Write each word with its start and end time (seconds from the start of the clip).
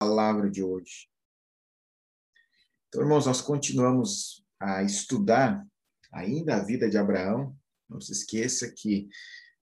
palavra 0.00 0.50
de 0.50 0.62
hoje. 0.62 1.10
Então, 2.88 3.02
irmãos, 3.02 3.26
nós 3.26 3.42
continuamos 3.42 4.42
a 4.58 4.82
estudar 4.82 5.62
ainda 6.10 6.56
a 6.56 6.64
vida 6.64 6.88
de 6.88 6.96
Abraão. 6.96 7.54
Não 7.86 8.00
se 8.00 8.12
esqueça 8.12 8.72
que 8.74 9.10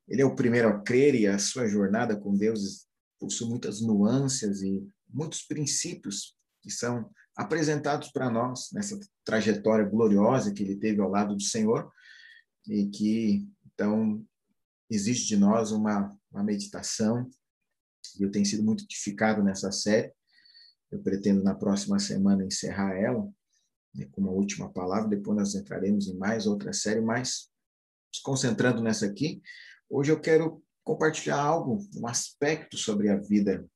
ele 0.07 0.23
é 0.23 0.25
o 0.25 0.37
primeiro 0.37 0.69
a 0.69 0.81
crer 0.81 1.17
e 1.17 1.27
a 1.27 1.41
sua 1.41 1.67
jornada 1.67 2.17
com 2.17 2.37
Deus 2.37 2.87
possui 3.19 3.49
muitas 3.49 3.81
nuances 3.81 4.63
e 4.63 4.89
muitos 5.09 5.43
princípios 5.43 6.37
que 6.63 6.71
são 6.71 7.11
apresentados 7.37 8.13
para 8.13 8.31
nós 8.31 8.71
nessa 8.73 8.99
trajetória 9.25 9.85
gloriosa 9.85 10.55
que 10.55 10.63
ele 10.63 10.77
teve 10.77 11.01
ao 11.01 11.11
lado 11.11 11.35
do 11.35 11.43
Senhor 11.43 11.91
e 12.65 12.89
que, 12.89 13.45
então, 13.75 14.25
exige 14.89 15.27
de 15.27 15.37
nós 15.37 15.73
uma, 15.73 16.17
uma 16.31 16.45
meditação. 16.45 17.29
E 18.19 18.23
eu 18.23 18.31
tenho 18.31 18.47
sido 18.47 18.63
muito 18.63 18.85
edificado 18.85 19.43
nessa 19.43 19.73
série. 19.73 20.13
Eu 20.91 21.01
pretendo, 21.01 21.43
na 21.43 21.55
próxima 21.55 21.99
semana, 21.99 22.45
encerrar 22.45 22.97
ela 22.97 23.29
né, 23.95 24.07
com 24.11 24.21
uma 24.21 24.31
última 24.31 24.71
palavra. 24.73 25.09
Depois 25.09 25.37
nós 25.37 25.55
entraremos 25.55 26.09
em 26.09 26.17
mais 26.17 26.47
outra 26.47 26.73
série, 26.73 27.01
mas 27.01 27.51
se 28.13 28.23
concentrando 28.23 28.83
nessa 28.83 29.07
aqui, 29.07 29.43
hoje 29.89 30.11
eu 30.11 30.21
quero 30.21 30.63
compartilhar 30.83 31.39
algo, 31.39 31.79
um 31.97 32.07
aspecto 32.07 32.77
sobre 32.77 33.11
a 33.11 33.17
vida 33.17 33.69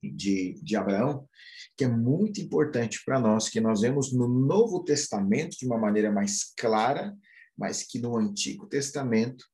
de, 0.00 0.54
de 0.62 0.76
Abraão, 0.76 1.28
que 1.76 1.84
é 1.84 1.88
muito 1.88 2.40
importante 2.40 3.02
para 3.04 3.18
nós, 3.18 3.48
que 3.48 3.60
nós 3.60 3.80
vemos 3.80 4.12
no 4.12 4.28
Novo 4.28 4.84
Testamento 4.84 5.56
de 5.58 5.66
uma 5.66 5.78
maneira 5.78 6.12
mais 6.12 6.44
clara, 6.56 7.16
mas 7.56 7.82
que 7.82 7.98
no 7.98 8.16
Antigo 8.16 8.66
Testamento 8.66 9.44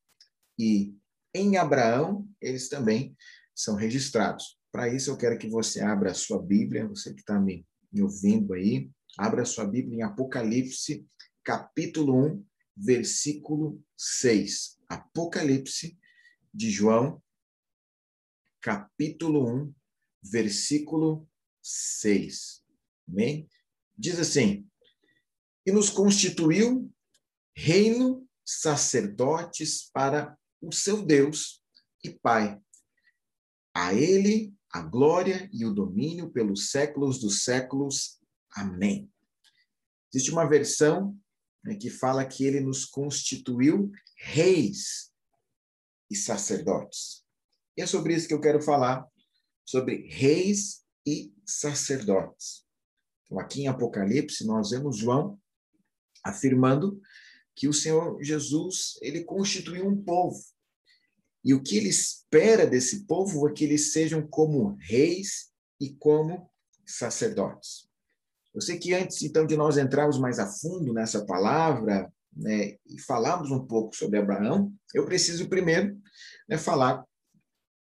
e 0.58 0.94
em 1.34 1.56
Abraão 1.56 2.28
eles 2.40 2.68
também 2.68 3.16
são 3.54 3.74
registrados. 3.74 4.59
Para 4.72 4.88
isso, 4.88 5.10
eu 5.10 5.16
quero 5.16 5.38
que 5.38 5.48
você 5.48 5.80
abra 5.80 6.12
a 6.12 6.14
sua 6.14 6.40
Bíblia, 6.40 6.86
você 6.86 7.12
que 7.12 7.20
está 7.20 7.40
me, 7.40 7.66
me 7.92 8.02
ouvindo 8.02 8.54
aí, 8.54 8.90
abra 9.18 9.42
a 9.42 9.46
sua 9.46 9.64
Bíblia 9.64 9.98
em 9.98 10.02
Apocalipse, 10.02 11.04
capítulo 11.42 12.26
1, 12.26 12.46
versículo 12.76 13.82
6. 13.96 14.78
Apocalipse 14.88 15.98
de 16.54 16.70
João, 16.70 17.20
capítulo 18.60 19.48
1, 19.64 19.74
versículo 20.22 21.28
6. 21.62 22.64
Amém? 23.08 23.48
Diz 23.98 24.20
assim: 24.20 24.68
E 25.66 25.72
nos 25.72 25.90
constituiu 25.90 26.90
reino, 27.56 28.26
sacerdotes 28.44 29.90
para 29.92 30.38
o 30.60 30.72
seu 30.72 31.04
Deus 31.04 31.62
e 32.04 32.10
Pai. 32.10 32.60
A 33.74 33.94
ele 33.94 34.54
a 34.72 34.82
glória 34.82 35.48
e 35.52 35.64
o 35.64 35.72
domínio 35.72 36.30
pelos 36.30 36.70
séculos 36.70 37.18
dos 37.18 37.42
séculos. 37.42 38.20
Amém. 38.52 39.10
Existe 40.12 40.30
uma 40.30 40.48
versão 40.48 41.16
né, 41.64 41.74
que 41.74 41.90
fala 41.90 42.24
que 42.24 42.44
ele 42.44 42.60
nos 42.60 42.84
constituiu 42.84 43.90
reis 44.16 45.10
e 46.10 46.16
sacerdotes. 46.16 47.24
E 47.76 47.82
é 47.82 47.86
sobre 47.86 48.14
isso 48.14 48.28
que 48.28 48.34
eu 48.34 48.40
quero 48.40 48.60
falar, 48.60 49.06
sobre 49.64 50.08
reis 50.08 50.84
e 51.06 51.32
sacerdotes. 51.46 52.64
Então, 53.24 53.38
aqui 53.38 53.62
em 53.62 53.68
Apocalipse, 53.68 54.44
nós 54.44 54.70
vemos 54.70 54.98
João 54.98 55.40
afirmando 56.24 57.00
que 57.54 57.68
o 57.68 57.72
Senhor 57.72 58.22
Jesus, 58.22 58.98
ele 59.00 59.24
constituiu 59.24 59.86
um 59.86 60.02
povo, 60.02 60.42
e 61.44 61.54
o 61.54 61.62
que 61.62 61.76
ele 61.76 61.88
espera 61.88 62.66
desse 62.66 63.06
povo 63.06 63.48
é 63.48 63.52
que 63.52 63.64
eles 63.64 63.92
sejam 63.92 64.26
como 64.26 64.76
reis 64.80 65.50
e 65.80 65.94
como 65.94 66.50
sacerdotes. 66.86 67.88
Eu 68.54 68.60
sei 68.60 68.78
que 68.78 68.92
antes, 68.94 69.22
então, 69.22 69.46
de 69.46 69.56
nós 69.56 69.78
entrarmos 69.78 70.18
mais 70.18 70.38
a 70.38 70.46
fundo 70.46 70.92
nessa 70.92 71.24
palavra 71.24 72.12
né, 72.36 72.76
e 72.86 73.00
falarmos 73.00 73.50
um 73.50 73.64
pouco 73.64 73.94
sobre 73.94 74.18
Abraão, 74.18 74.72
eu 74.94 75.04
preciso 75.04 75.48
primeiro 75.48 75.96
né, 76.48 76.58
falar 76.58 77.04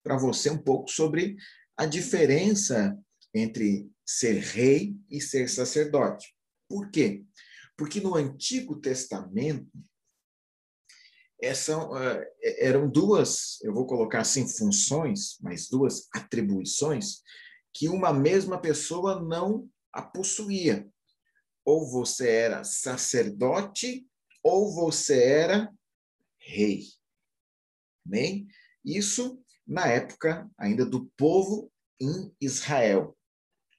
para 0.03 0.17
você 0.17 0.51
um 0.51 0.59
pouco 0.59 0.91
sobre 0.91 1.37
a 1.77 1.87
diferença 1.87 2.97
entre 3.35 3.89
ser 4.05 4.39
rei 4.39 4.97
e 5.11 5.21
ser 5.21 5.49
sacerdote. 5.49 6.35
Por 6.69 6.91
quê? 6.91 7.25
Porque 7.77 8.01
no 8.01 8.15
Antigo 8.15 8.77
Testamento, 8.77 9.69
essa, 11.41 11.79
uh, 11.79 12.25
eram 12.41 12.89
duas, 12.89 13.61
eu 13.63 13.73
vou 13.73 13.87
colocar 13.87 14.21
assim, 14.21 14.49
funções, 14.49 15.39
mas 15.41 15.69
duas 15.69 16.09
atribuições, 16.15 17.23
que 17.73 17.89
uma 17.89 18.13
mesma 18.13 18.61
pessoa 18.61 19.23
não 19.23 19.69
a 19.93 20.03
possuía. 20.03 20.89
Ou 21.65 21.91
você 21.91 22.29
era 22.29 22.65
sacerdote, 22.65 24.07
ou 24.43 24.73
você 24.73 25.23
era 25.23 25.73
rei. 26.39 26.85
Amém? 28.07 28.47
Isso 28.85 29.43
na 29.67 29.89
época 29.89 30.49
ainda 30.57 30.87
do 30.87 31.07
povo 31.17 31.71
em 32.01 32.33
Israel, 32.41 33.17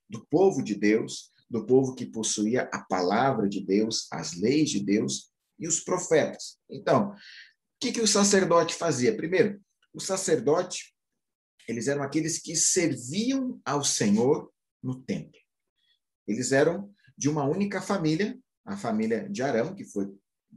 do 0.09 0.25
povo 0.28 0.62
de 0.62 0.75
Deus, 0.75 1.31
do 1.50 1.66
povo 1.66 1.95
que 1.95 2.06
possuía 2.06 2.69
a 2.74 2.84
palavra 2.84 3.47
de 3.47 3.62
Deus, 3.62 4.07
as 4.12 4.34
leis 4.34 4.69
de 4.69 4.84
Deus 4.84 5.31
e 5.57 5.68
os 5.68 5.79
profetas. 5.79 6.57
Então, 6.69 7.16
que, 7.80 7.92
que 7.92 8.02
o 8.02 8.08
sacerdote 8.08 8.76
fazia? 8.76 9.16
Primeiro, 9.16 9.62
o 9.94 10.00
sacerdote, 10.00 10.96
eles 11.68 11.88
eram 11.88 12.04
aqueles 12.04 12.40
que 12.40 12.56
serviam 12.56 13.62
ao 13.66 13.84
Senhor 13.84 14.52
no 14.82 15.02
templo. 15.02 15.40
Eles 16.28 16.52
eram 16.52 16.94
de 17.18 17.30
uma 17.30 17.46
única 17.46 17.82
família, 17.82 18.38
a 18.66 18.78
família 18.78 19.30
de 19.30 19.42
Arão, 19.42 19.74
que 19.74 19.86
foi 19.86 20.08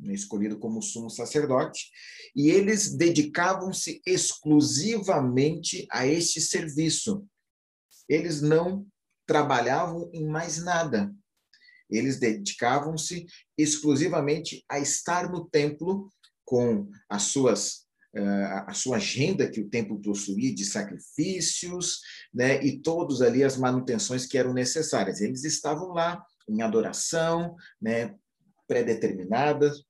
escolhido 0.04 0.58
como 0.58 0.82
sumo 0.82 1.10
sacerdote, 1.10 1.90
e 2.34 2.48
eles 2.48 2.94
dedicavam-se 2.96 4.00
exclusivamente 4.06 5.86
a 5.90 6.06
este 6.06 6.40
serviço. 6.40 7.26
Eles 8.08 8.40
não 8.40 8.86
trabalhavam 9.26 10.10
em 10.12 10.26
mais 10.26 10.62
nada. 10.62 11.14
Eles 11.88 12.18
dedicavam-se 12.18 13.26
exclusivamente 13.58 14.64
a 14.68 14.78
estar 14.78 15.30
no 15.30 15.48
templo 15.48 16.10
com 16.50 16.90
as 17.08 17.22
suas 17.22 17.86
uh, 18.16 18.66
a 18.66 18.74
sua 18.74 18.96
agenda 18.96 19.48
que 19.48 19.60
o 19.60 19.70
templo 19.70 20.02
possuía 20.02 20.52
de 20.52 20.64
sacrifícios, 20.64 22.00
né, 22.34 22.60
e 22.60 22.80
todos 22.80 23.22
ali 23.22 23.44
as 23.44 23.56
manutenções 23.56 24.26
que 24.26 24.36
eram 24.36 24.52
necessárias. 24.52 25.20
Eles 25.20 25.44
estavam 25.44 25.90
lá 25.90 26.20
em 26.48 26.60
adoração, 26.60 27.54
né, 27.80 28.16
pré-determinadas 28.66 29.84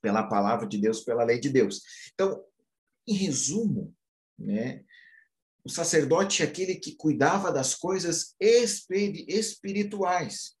pela 0.00 0.22
palavra 0.22 0.66
de 0.66 0.78
Deus, 0.78 1.02
pela 1.02 1.22
lei 1.22 1.38
de 1.38 1.50
Deus. 1.50 1.82
Então, 2.14 2.42
em 3.06 3.12
resumo, 3.12 3.94
né, 4.38 4.82
o 5.62 5.68
sacerdote 5.68 6.42
é 6.42 6.46
aquele 6.46 6.76
que 6.76 6.96
cuidava 6.96 7.52
das 7.52 7.74
coisas 7.74 8.34
espirituais. 8.40 10.56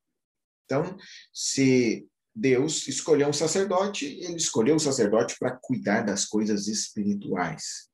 Então, 0.66 0.98
se 1.32 2.06
Deus 2.34 2.88
escolheu 2.88 3.28
um 3.28 3.32
sacerdote, 3.32 4.06
ele 4.06 4.36
escolheu 4.36 4.74
o 4.74 4.76
um 4.76 4.80
sacerdote 4.80 5.36
para 5.38 5.56
cuidar 5.62 6.02
das 6.02 6.24
coisas 6.24 6.66
espirituais. 6.66 7.88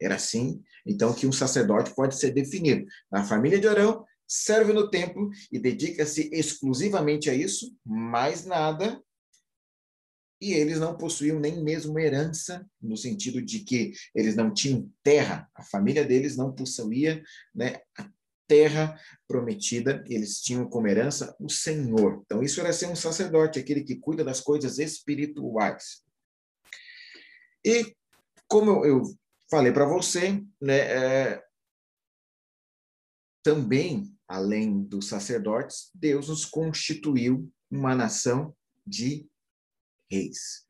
Era 0.00 0.16
assim, 0.16 0.62
então, 0.84 1.14
que 1.14 1.26
um 1.26 1.32
sacerdote 1.32 1.94
pode 1.94 2.16
ser 2.16 2.32
definido. 2.32 2.86
Na 3.10 3.24
família 3.24 3.58
de 3.58 3.66
Arão, 3.66 4.04
serve 4.28 4.72
no 4.72 4.90
templo 4.90 5.30
e 5.50 5.58
dedica-se 5.58 6.28
exclusivamente 6.32 7.30
a 7.30 7.34
isso, 7.34 7.74
mais 7.84 8.44
nada. 8.44 9.02
E 10.38 10.52
eles 10.52 10.78
não 10.78 10.96
possuíam 10.96 11.40
nem 11.40 11.62
mesmo 11.62 11.98
herança, 11.98 12.68
no 12.80 12.96
sentido 12.96 13.40
de 13.40 13.60
que 13.60 13.92
eles 14.14 14.36
não 14.36 14.52
tinham 14.52 14.90
terra, 15.02 15.48
a 15.54 15.62
família 15.62 16.04
deles 16.04 16.36
não 16.36 16.52
possuía 16.52 17.22
né, 17.54 17.80
a 17.96 18.06
terra 18.46 18.98
prometida, 19.26 20.04
eles 20.08 20.40
tinham 20.40 20.68
como 20.68 20.86
herança 20.86 21.36
o 21.40 21.48
Senhor. 21.48 22.22
Então, 22.24 22.42
isso 22.42 22.60
era 22.60 22.72
ser 22.72 22.86
um 22.86 22.96
sacerdote, 22.96 23.58
aquele 23.58 23.82
que 23.82 23.96
cuida 23.96 24.24
das 24.24 24.40
coisas 24.40 24.78
espirituais. 24.78 26.04
E, 27.64 27.94
como 28.48 28.84
eu 28.84 29.02
falei 29.50 29.72
para 29.72 29.86
você, 29.86 30.42
né, 30.60 30.78
é, 30.78 31.42
também, 33.42 34.16
além 34.28 34.82
dos 34.82 35.08
sacerdotes, 35.08 35.90
Deus 35.94 36.28
nos 36.28 36.44
constituiu 36.44 37.52
uma 37.70 37.94
nação 37.94 38.54
de 38.86 39.26
reis. 40.10 40.66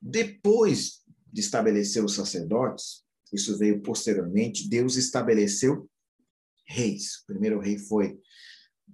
Depois 0.00 1.02
de 1.32 1.40
estabelecer 1.40 2.04
os 2.04 2.14
sacerdotes, 2.14 3.04
isso 3.32 3.58
veio 3.58 3.82
posteriormente, 3.82 4.68
Deus 4.68 4.96
estabeleceu 4.96 5.88
reis. 6.66 7.22
O 7.22 7.26
primeiro 7.26 7.60
rei 7.60 7.78
foi 7.78 8.18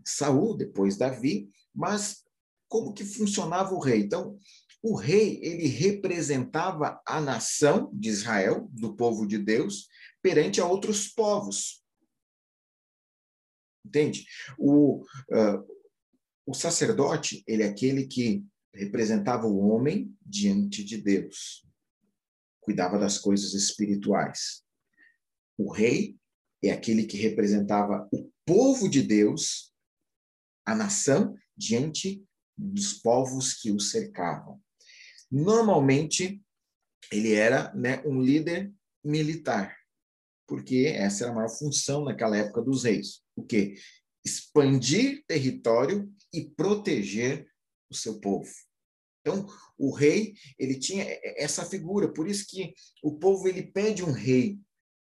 Saul, 0.05 0.57
depois 0.57 0.97
Davi, 0.97 1.51
mas 1.75 2.23
como 2.69 2.95
que 2.95 3.05
funcionava 3.05 3.75
o 3.75 3.81
rei? 3.81 4.01
Então, 4.01 4.39
o 4.83 4.97
rei, 4.97 5.39
ele 5.43 5.67
representava 5.67 7.01
a 7.07 7.21
nação 7.21 7.91
de 7.95 8.09
Israel, 8.09 8.69
do 8.73 8.97
povo 8.97 9.27
de 9.27 9.39
Deus, 9.39 9.89
perante 10.21 10.61
a 10.61 10.67
outros 10.67 11.09
povos. 11.09 11.83
entende? 13.85 14.27
O, 14.59 15.03
uh, 15.03 15.83
o 16.47 16.55
sacerdote, 16.55 17.45
ele 17.47 17.63
é 17.63 17.69
aquele 17.69 18.07
que 18.07 18.45
representava 18.75 19.47
o 19.47 19.69
homem 19.69 20.17
diante 20.25 20.83
de 20.83 20.97
Deus, 20.97 21.67
cuidava 22.61 22.99
das 22.99 23.19
coisas 23.19 23.53
espirituais. 23.55 24.65
O 25.59 25.71
rei 25.71 26.17
é 26.63 26.71
aquele 26.71 27.05
que 27.05 27.17
representava 27.17 28.09
o 28.13 28.31
povo 28.47 28.89
de 28.89 29.03
Deus, 29.03 29.73
a 30.65 30.75
nação, 30.75 31.35
diante 31.57 32.25
dos 32.57 32.95
povos 32.95 33.55
que 33.55 33.73
o 33.73 33.81
cercavam. 33.81 34.61
Normalmente, 35.31 36.41
ele 37.11 37.33
era 37.33 37.75
né, 37.75 38.03
um 38.05 38.21
líder 38.21 38.73
militar, 39.05 39.77
porque 40.47 40.93
essa 40.95 41.25
era 41.25 41.33
a 41.33 41.35
maior 41.35 41.49
função 41.49 42.05
naquela 42.05 42.37
época 42.37 42.63
dos 42.63 42.85
reis. 42.85 43.23
O 43.35 43.45
quê? 43.45 43.75
Expandir 44.25 45.25
território 45.27 46.13
e 46.33 46.49
proteger 46.51 47.47
o 47.91 47.95
seu 47.95 48.21
povo. 48.21 48.51
Então, 49.21 49.47
o 49.79 49.95
rei, 49.95 50.35
ele 50.59 50.79
tinha 50.79 51.05
essa 51.37 51.65
figura, 51.65 52.13
por 52.13 52.29
isso 52.29 52.47
que 52.49 52.75
o 53.03 53.19
povo 53.19 53.49
ele 53.49 53.63
pede 53.63 54.03
um 54.03 54.13
rei 54.13 54.59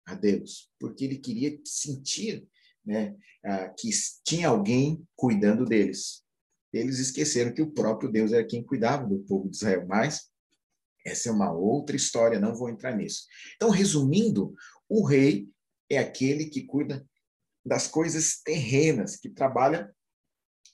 a 0.05 0.15
Deus, 0.15 0.69
porque 0.79 1.05
ele 1.05 1.17
queria 1.17 1.59
sentir 1.63 2.47
né, 2.85 3.15
que 3.77 3.89
tinha 4.25 4.49
alguém 4.49 5.05
cuidando 5.15 5.65
deles. 5.65 6.23
Eles 6.71 6.99
esqueceram 6.99 7.53
que 7.53 7.61
o 7.61 7.71
próprio 7.71 8.11
Deus 8.11 8.33
era 8.33 8.45
quem 8.45 8.63
cuidava 8.63 9.07
do 9.07 9.19
povo 9.19 9.49
de 9.49 9.55
Israel, 9.55 9.85
mas 9.87 10.29
essa 11.05 11.29
é 11.29 11.31
uma 11.31 11.51
outra 11.51 11.95
história, 11.95 12.39
não 12.39 12.55
vou 12.55 12.69
entrar 12.69 12.95
nisso. 12.95 13.27
Então, 13.55 13.69
resumindo, 13.69 14.53
o 14.89 15.05
rei 15.05 15.49
é 15.89 15.97
aquele 15.97 16.45
que 16.45 16.63
cuida 16.63 17.05
das 17.65 17.87
coisas 17.87 18.41
terrenas, 18.41 19.15
que 19.15 19.29
trabalha 19.29 19.93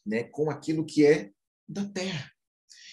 né, 0.05 0.23
com 0.23 0.49
aquilo 0.49 0.85
que 0.85 1.05
é 1.05 1.31
da 1.67 1.85
terra 1.85 2.31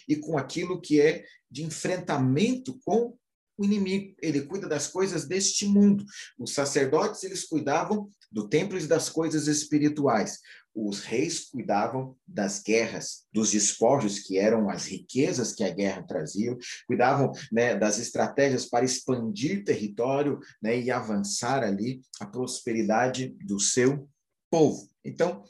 e 0.08 0.16
com 0.16 0.36
aquilo 0.36 0.80
que 0.80 1.00
é 1.00 1.24
de 1.50 1.62
enfrentamento 1.62 2.78
com 2.84 3.16
o 3.56 3.64
inimigo. 3.64 4.14
Ele 4.20 4.42
cuida 4.42 4.68
das 4.68 4.88
coisas 4.88 5.26
deste 5.26 5.66
mundo. 5.66 6.04
Os 6.38 6.52
sacerdotes, 6.54 7.22
eles 7.24 7.44
cuidavam 7.44 8.08
do 8.30 8.48
templo 8.48 8.78
e 8.78 8.86
das 8.86 9.08
coisas 9.08 9.46
espirituais. 9.46 10.40
Os 10.74 11.00
reis 11.00 11.48
cuidavam 11.48 12.14
das 12.26 12.62
guerras, 12.62 13.24
dos 13.32 13.52
despojos, 13.52 14.18
que 14.18 14.38
eram 14.38 14.68
as 14.68 14.84
riquezas 14.84 15.54
que 15.54 15.64
a 15.64 15.70
guerra 15.70 16.02
trazia, 16.02 16.56
cuidavam 16.86 17.32
né, 17.50 17.74
das 17.74 17.98
estratégias 17.98 18.66
para 18.66 18.84
expandir 18.84 19.64
território 19.64 20.38
né, 20.62 20.78
e 20.78 20.90
avançar 20.90 21.64
ali 21.64 22.02
a 22.20 22.26
prosperidade 22.26 23.34
do 23.42 23.58
seu 23.58 24.06
povo. 24.50 24.90
Então, 25.02 25.42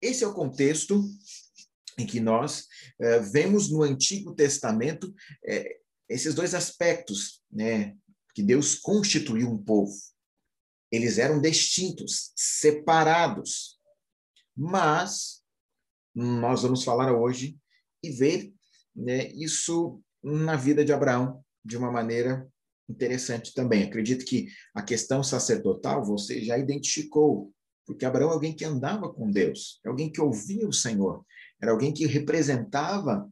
esse 0.00 0.22
é 0.22 0.26
o 0.28 0.34
contexto 0.34 1.02
em 1.98 2.06
que 2.06 2.20
nós 2.20 2.66
eh, 3.00 3.18
vemos 3.20 3.70
no 3.70 3.82
Antigo 3.82 4.34
Testamento 4.34 5.12
eh, 5.44 5.78
esses 6.08 6.34
dois 6.34 6.54
aspectos, 6.54 7.42
né, 7.50 7.96
que 8.34 8.42
Deus 8.42 8.74
constituiu 8.74 9.48
um 9.48 9.62
povo. 9.62 9.92
Eles 10.90 11.18
eram 11.18 11.40
distintos, 11.40 12.32
separados. 12.36 13.78
Mas 14.56 15.42
nós 16.14 16.62
vamos 16.62 16.84
falar 16.84 17.12
hoje 17.12 17.58
e 18.02 18.10
ver 18.10 18.52
né, 18.94 19.28
isso 19.32 20.00
na 20.22 20.56
vida 20.56 20.84
de 20.84 20.92
Abraão 20.92 21.44
de 21.64 21.76
uma 21.76 21.90
maneira 21.90 22.48
interessante 22.88 23.52
também. 23.52 23.82
Acredito 23.84 24.24
que 24.24 24.48
a 24.74 24.82
questão 24.82 25.22
sacerdotal 25.22 26.04
você 26.04 26.42
já 26.42 26.56
identificou, 26.56 27.52
porque 27.84 28.04
Abraão 28.04 28.30
é 28.30 28.34
alguém 28.34 28.54
que 28.54 28.64
andava 28.64 29.12
com 29.12 29.30
Deus, 29.30 29.80
é 29.84 29.88
alguém 29.88 30.10
que 30.10 30.20
ouvia 30.20 30.66
o 30.68 30.72
Senhor, 30.72 31.24
era 31.60 31.72
alguém 31.72 31.92
que 31.92 32.06
representava 32.06 33.28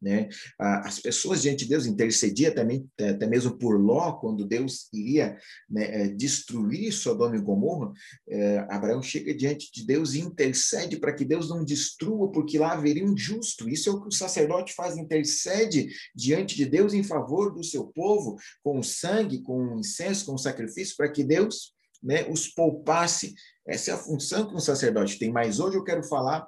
né? 0.00 0.28
As 0.58 0.98
pessoas 0.98 1.42
diante 1.42 1.64
de 1.64 1.70
Deus 1.70 1.86
intercedia 1.86 2.54
também, 2.54 2.88
até 2.98 3.26
mesmo 3.26 3.58
por 3.58 3.78
Ló, 3.78 4.12
quando 4.12 4.46
Deus 4.46 4.88
iria 4.92 5.36
né, 5.68 6.02
eh, 6.02 6.08
destruir 6.08 6.92
Sodoma 6.92 7.36
e 7.36 7.40
Gomorra, 7.40 7.92
eh, 8.28 8.66
Abraão 8.70 9.02
chega 9.02 9.34
diante 9.34 9.70
de 9.72 9.86
Deus 9.86 10.14
e 10.14 10.20
intercede 10.20 10.98
para 10.98 11.12
que 11.12 11.24
Deus 11.24 11.48
não 11.48 11.64
destrua, 11.64 12.32
porque 12.32 12.58
lá 12.58 12.72
haveria 12.72 13.04
um 13.04 13.16
justo. 13.16 13.68
Isso 13.68 13.90
é 13.90 13.92
o 13.92 14.00
que 14.00 14.08
o 14.08 14.12
sacerdote 14.12 14.72
faz, 14.74 14.96
intercede 14.96 15.88
diante 16.14 16.56
de 16.56 16.64
Deus 16.64 16.94
em 16.94 17.02
favor 17.02 17.52
do 17.52 17.62
seu 17.62 17.86
povo, 17.86 18.36
com 18.62 18.78
o 18.78 18.84
sangue, 18.84 19.42
com 19.42 19.74
o 19.74 19.80
incenso, 19.80 20.26
com 20.26 20.34
o 20.34 20.38
sacrifício, 20.38 20.96
para 20.96 21.10
que 21.10 21.22
Deus 21.22 21.74
né, 22.02 22.26
os 22.28 22.48
poupasse. 22.48 23.34
Essa 23.66 23.90
é 23.90 23.94
a 23.94 23.98
função 23.98 24.48
que 24.48 24.54
um 24.54 24.60
sacerdote 24.60 25.18
tem. 25.18 25.30
Mas 25.30 25.60
hoje 25.60 25.76
eu 25.76 25.84
quero 25.84 26.02
falar 26.04 26.46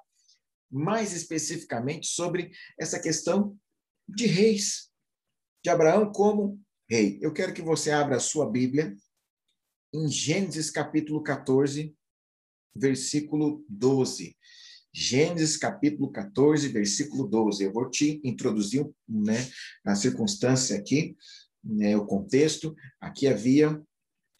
mais 0.73 1.13
especificamente 1.13 2.07
sobre 2.07 2.51
essa 2.79 2.99
questão 2.99 3.59
de 4.09 4.27
reis, 4.27 4.91
de 5.63 5.71
Abraão 5.71 6.11
como 6.11 6.61
rei. 6.89 7.19
Eu 7.21 7.33
quero 7.33 7.53
que 7.53 7.63
você 7.63 7.91
abra 7.91 8.17
a 8.17 8.21
sua 8.21 8.51
Bíblia 8.51 8.97
em 9.95 10.09
Gênesis 10.09 10.71
capítulo 10.71 11.23
14, 11.23 11.95
versículo 12.75 13.65
12. 13.69 14.37
Gênesis 14.95 15.57
capítulo 15.57 16.11
14, 16.11 16.69
versículo 16.69 17.29
12. 17.29 17.65
Eu 17.65 17.73
vou 17.73 17.89
te 17.91 18.21
introduzir 18.25 18.87
né, 19.09 19.37
a 19.85 19.95
circunstância 19.95 20.77
aqui, 20.77 21.17
né, 21.63 21.97
o 21.97 22.07
contexto. 22.07 22.75
Aqui 23.01 23.27
havia 23.27 23.81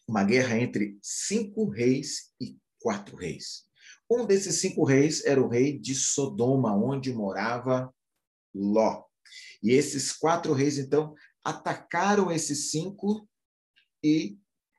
uma 0.07 0.23
guerra 0.23 0.59
entre 0.59 0.97
cinco 1.01 1.69
reis 1.69 2.31
e 2.39 2.57
quatro 2.79 3.15
reis. 3.15 3.65
Um 4.09 4.25
desses 4.25 4.59
cinco 4.59 4.83
reis 4.83 5.23
era 5.25 5.41
o 5.41 5.47
rei 5.47 5.77
de 5.77 5.95
Sodoma, 5.95 6.75
onde 6.75 7.13
morava 7.13 7.93
Ló. 8.53 9.03
E 9.61 9.71
esses 9.71 10.11
quatro 10.11 10.53
reis, 10.53 10.77
então, 10.77 11.15
atacaram 11.43 12.31
esses 12.31 12.69
cinco 12.71 13.27
e 14.03 14.37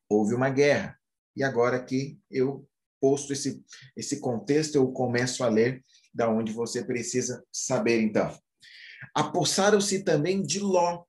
houve 0.09 0.35
uma 0.35 0.51
guerra. 0.51 0.99
E 1.37 1.43
agora 1.43 1.83
que 1.83 2.19
eu 2.31 2.69
posto 3.01 3.33
esse, 3.33 3.63
esse 3.97 4.21
contexto, 4.21 4.77
eu 4.77 4.91
começo 4.93 5.43
a 5.43 5.49
ler 5.49 5.85
da 6.15 6.29
onde 6.31 6.53
você 6.53 6.85
precisa 6.85 7.45
saber, 7.53 8.01
então. 8.01 8.39
Apossaram-se 9.15 10.05
também 10.05 10.43
de 10.43 10.61
Ló, 10.61 11.05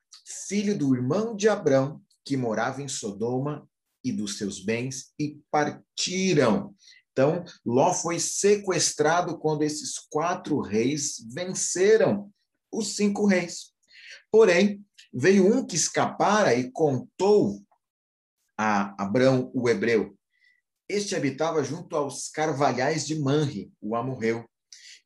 filho 0.48 0.78
do 0.78 0.96
irmão 0.96 1.36
de 1.36 1.48
Abrão, 1.48 2.02
que 2.26 2.36
morava 2.36 2.82
em 2.82 2.88
Sodoma, 2.88 3.70
e 4.04 4.12
dos 4.12 4.38
seus 4.38 4.64
bens, 4.64 5.14
e 5.20 5.40
partiram 5.50 6.76
então, 7.16 7.46
Ló 7.66 7.94
foi 7.94 8.20
sequestrado 8.20 9.40
quando 9.40 9.62
esses 9.62 9.98
quatro 10.10 10.60
reis 10.60 11.26
venceram 11.34 12.30
os 12.70 12.98
cinco 12.98 13.26
reis. 13.26 13.72
Porém, 14.30 14.86
veio 15.14 15.48
um 15.48 15.66
que 15.66 15.78
escapara 15.78 16.54
e 16.54 16.70
contou 16.72 17.64
a 18.58 19.02
Abrão, 19.02 19.50
o 19.56 19.70
hebreu. 19.70 20.14
Este 20.90 21.16
habitava 21.16 21.64
junto 21.64 21.96
aos 21.96 22.28
carvalhais 22.28 23.08
de 23.08 23.18
Manre, 23.18 23.72
o 23.80 23.96
amorreu, 23.96 24.46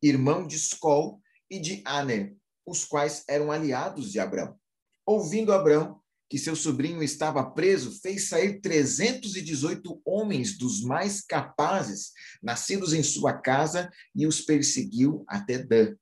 irmão 0.02 0.48
de 0.48 0.56
Escol 0.56 1.22
e 1.48 1.60
de 1.60 1.84
Aner, 1.86 2.36
os 2.66 2.86
quais 2.86 3.24
eram 3.30 3.52
aliados 3.52 4.12
de 4.12 4.20
Abrão. 4.20 4.58
Ouvindo 5.06 5.54
Abrão 5.54 5.99
que 6.30 6.38
seu 6.38 6.56
sobrinho 6.56 7.02
estava 7.02 7.44
preso, 7.44 8.00
fez 8.02 8.30
sair 8.30 8.62
318 8.62 10.00
homens 10.06 10.58
dos 10.58 10.82
mais 10.82 11.22
capazes, 11.22 12.12
nascidos 12.42 12.94
em 12.94 13.02
sua 13.02 13.34
casa, 13.34 13.90
e 14.16 14.28
os 14.28 14.42
perseguiu 14.42 15.24
até 15.28 15.58
Dan. 15.58 15.96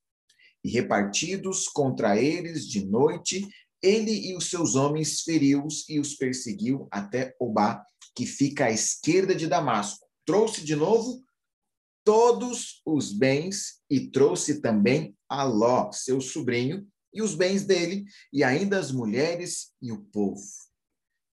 E 0.64 0.70
repartidos 0.70 1.70
contra 1.70 2.22
eles 2.22 2.68
de 2.68 2.86
noite, 2.86 3.48
ele 3.82 4.12
e 4.12 4.36
os 4.36 4.50
seus 4.50 4.76
homens 4.76 5.22
feriu-os 5.22 5.88
e 5.88 6.00
os 6.00 6.16
perseguiu 6.16 6.88
até 6.92 7.34
Obá, 7.40 7.82
que 8.14 8.26
fica 8.26 8.66
à 8.66 8.72
esquerda 8.72 9.34
de 9.34 9.48
Damasco. 9.48 10.06
Trouxe 10.26 10.62
de 10.62 10.76
novo 10.76 11.24
todos 12.04 12.82
os 12.86 13.14
bens 13.14 13.82
e 13.90 14.10
trouxe 14.10 14.62
também 14.62 15.16
a 15.30 15.44
Ló, 15.44 15.92
seu 15.92 16.20
sobrinho, 16.20 16.86
e 17.14 17.22
os 17.22 17.36
bens 17.36 17.64
dele, 17.66 18.06
e 18.32 18.44
ainda 18.44 18.80
as 18.80 18.92
mulheres 18.92 19.74
e 19.82 19.92
o 19.92 20.04
povo. 20.06 20.42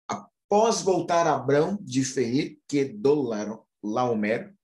Após 0.09 0.83
voltar 0.83 1.27
Abrão 1.27 1.79
de 1.81 2.05
ferir 2.05 2.59
Laomer 3.83 4.55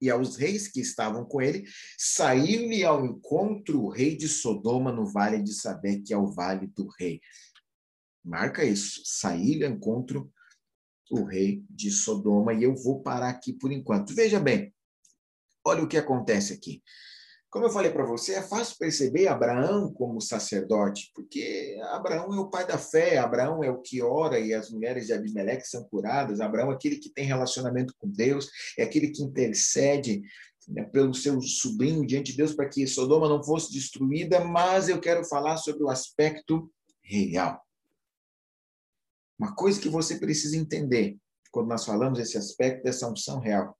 e 0.00 0.10
aos 0.10 0.36
reis 0.36 0.68
que 0.68 0.80
estavam 0.80 1.24
com 1.24 1.40
ele, 1.40 1.64
saiu-lhe 1.98 2.84
ao 2.84 3.04
encontro 3.04 3.82
o 3.82 3.88
rei 3.88 4.16
de 4.16 4.28
Sodoma 4.28 4.92
no 4.92 5.06
vale 5.06 5.42
de 5.42 5.54
Sabé, 5.54 6.00
que 6.04 6.12
é 6.12 6.16
o 6.16 6.26
vale 6.26 6.66
do 6.66 6.86
rei. 6.98 7.20
Marca 8.24 8.64
isso, 8.64 9.02
saiu-lhe 9.04 9.64
ao 9.64 9.72
encontro 9.72 10.30
o 11.10 11.24
rei 11.24 11.64
de 11.70 11.90
Sodoma, 11.90 12.52
e 12.52 12.64
eu 12.64 12.74
vou 12.74 13.02
parar 13.02 13.30
aqui 13.30 13.52
por 13.52 13.72
enquanto. 13.72 14.14
Veja 14.14 14.40
bem, 14.40 14.74
olha 15.64 15.82
o 15.82 15.88
que 15.88 15.96
acontece 15.96 16.52
aqui. 16.52 16.82
Como 17.56 17.64
eu 17.68 17.72
falei 17.72 17.90
para 17.90 18.04
você, 18.04 18.34
é 18.34 18.42
fácil 18.42 18.76
perceber 18.78 19.28
Abraão 19.28 19.90
como 19.90 20.20
sacerdote, 20.20 21.10
porque 21.14 21.80
Abraão 21.84 22.34
é 22.34 22.38
o 22.38 22.50
pai 22.50 22.66
da 22.66 22.76
fé, 22.76 23.16
Abraão 23.16 23.64
é 23.64 23.70
o 23.70 23.80
que 23.80 24.02
ora 24.02 24.38
e 24.38 24.52
as 24.52 24.70
mulheres 24.70 25.06
de 25.06 25.14
Abimeleque 25.14 25.66
são 25.66 25.82
curadas, 25.84 26.38
Abraão 26.38 26.70
é 26.70 26.74
aquele 26.74 26.96
que 26.96 27.08
tem 27.08 27.24
relacionamento 27.24 27.94
com 27.96 28.10
Deus, 28.10 28.50
é 28.76 28.82
aquele 28.82 29.08
que 29.08 29.22
intercede 29.22 30.20
né, 30.68 30.82
pelo 30.82 31.14
seu 31.14 31.40
sobrinho 31.40 32.06
diante 32.06 32.32
de 32.32 32.36
Deus 32.36 32.52
para 32.52 32.68
que 32.68 32.86
Sodoma 32.86 33.26
não 33.26 33.42
fosse 33.42 33.72
destruída, 33.72 34.44
mas 34.44 34.90
eu 34.90 35.00
quero 35.00 35.24
falar 35.24 35.56
sobre 35.56 35.82
o 35.82 35.88
aspecto 35.88 36.70
real. 37.02 37.58
Uma 39.38 39.54
coisa 39.54 39.80
que 39.80 39.88
você 39.88 40.18
precisa 40.18 40.58
entender 40.58 41.16
quando 41.50 41.68
nós 41.68 41.86
falamos 41.86 42.18
esse 42.18 42.36
aspecto 42.36 42.82
dessa 42.82 43.10
unção 43.10 43.40
real. 43.40 43.74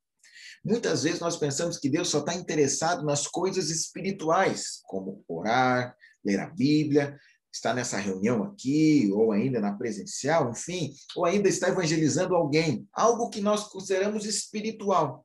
Muitas 0.67 1.05
vezes 1.05 1.21
nós 1.21 1.37
pensamos 1.37 1.79
que 1.79 1.89
Deus 1.89 2.09
só 2.09 2.19
está 2.19 2.35
interessado 2.35 3.05
nas 3.05 3.29
coisas 3.29 3.71
espirituais, 3.71 4.81
como 4.83 5.25
orar, 5.29 5.97
ler 6.25 6.41
a 6.41 6.51
Bíblia, 6.51 7.17
estar 7.55 7.73
nessa 7.73 7.99
reunião 7.99 8.43
aqui, 8.43 9.09
ou 9.13 9.31
ainda 9.31 9.61
na 9.61 9.77
presencial, 9.77 10.51
enfim, 10.51 10.93
ou 11.15 11.25
ainda 11.25 11.49
estar 11.49 11.69
evangelizando 11.69 12.35
alguém, 12.35 12.85
algo 12.93 13.31
que 13.31 13.41
nós 13.41 13.69
consideramos 13.69 14.25
espiritual. 14.25 15.25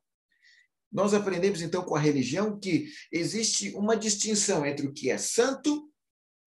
Nós 0.92 1.12
aprendemos 1.12 1.60
então 1.60 1.82
com 1.82 1.96
a 1.96 2.00
religião 2.00 2.56
que 2.56 2.88
existe 3.10 3.74
uma 3.74 3.96
distinção 3.96 4.64
entre 4.64 4.86
o 4.86 4.92
que 4.92 5.10
é 5.10 5.18
santo 5.18 5.90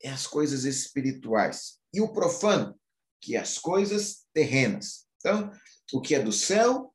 e 0.01 0.07
as 0.07 0.25
coisas 0.25 0.63
espirituais, 0.63 1.79
e 1.93 1.99
o 1.99 2.13
profano, 2.13 2.79
que 3.19 3.35
é 3.35 3.39
as 3.39 3.57
coisas 3.57 4.23
terrenas. 4.33 5.05
Então, 5.17 5.51
o 5.91 5.99
que 5.99 6.15
é 6.15 6.23
do 6.23 6.31
céu 6.31 6.94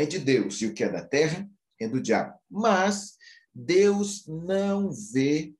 é 0.00 0.06
de 0.06 0.18
Deus 0.18 0.60
e 0.62 0.66
o 0.66 0.74
que 0.74 0.82
é 0.82 0.88
da 0.88 1.04
terra 1.04 1.48
é 1.78 1.88
do 1.88 2.00
diabo. 2.00 2.38
Mas 2.50 3.16
Deus 3.54 4.26
não 4.26 4.90
vê 5.12 5.54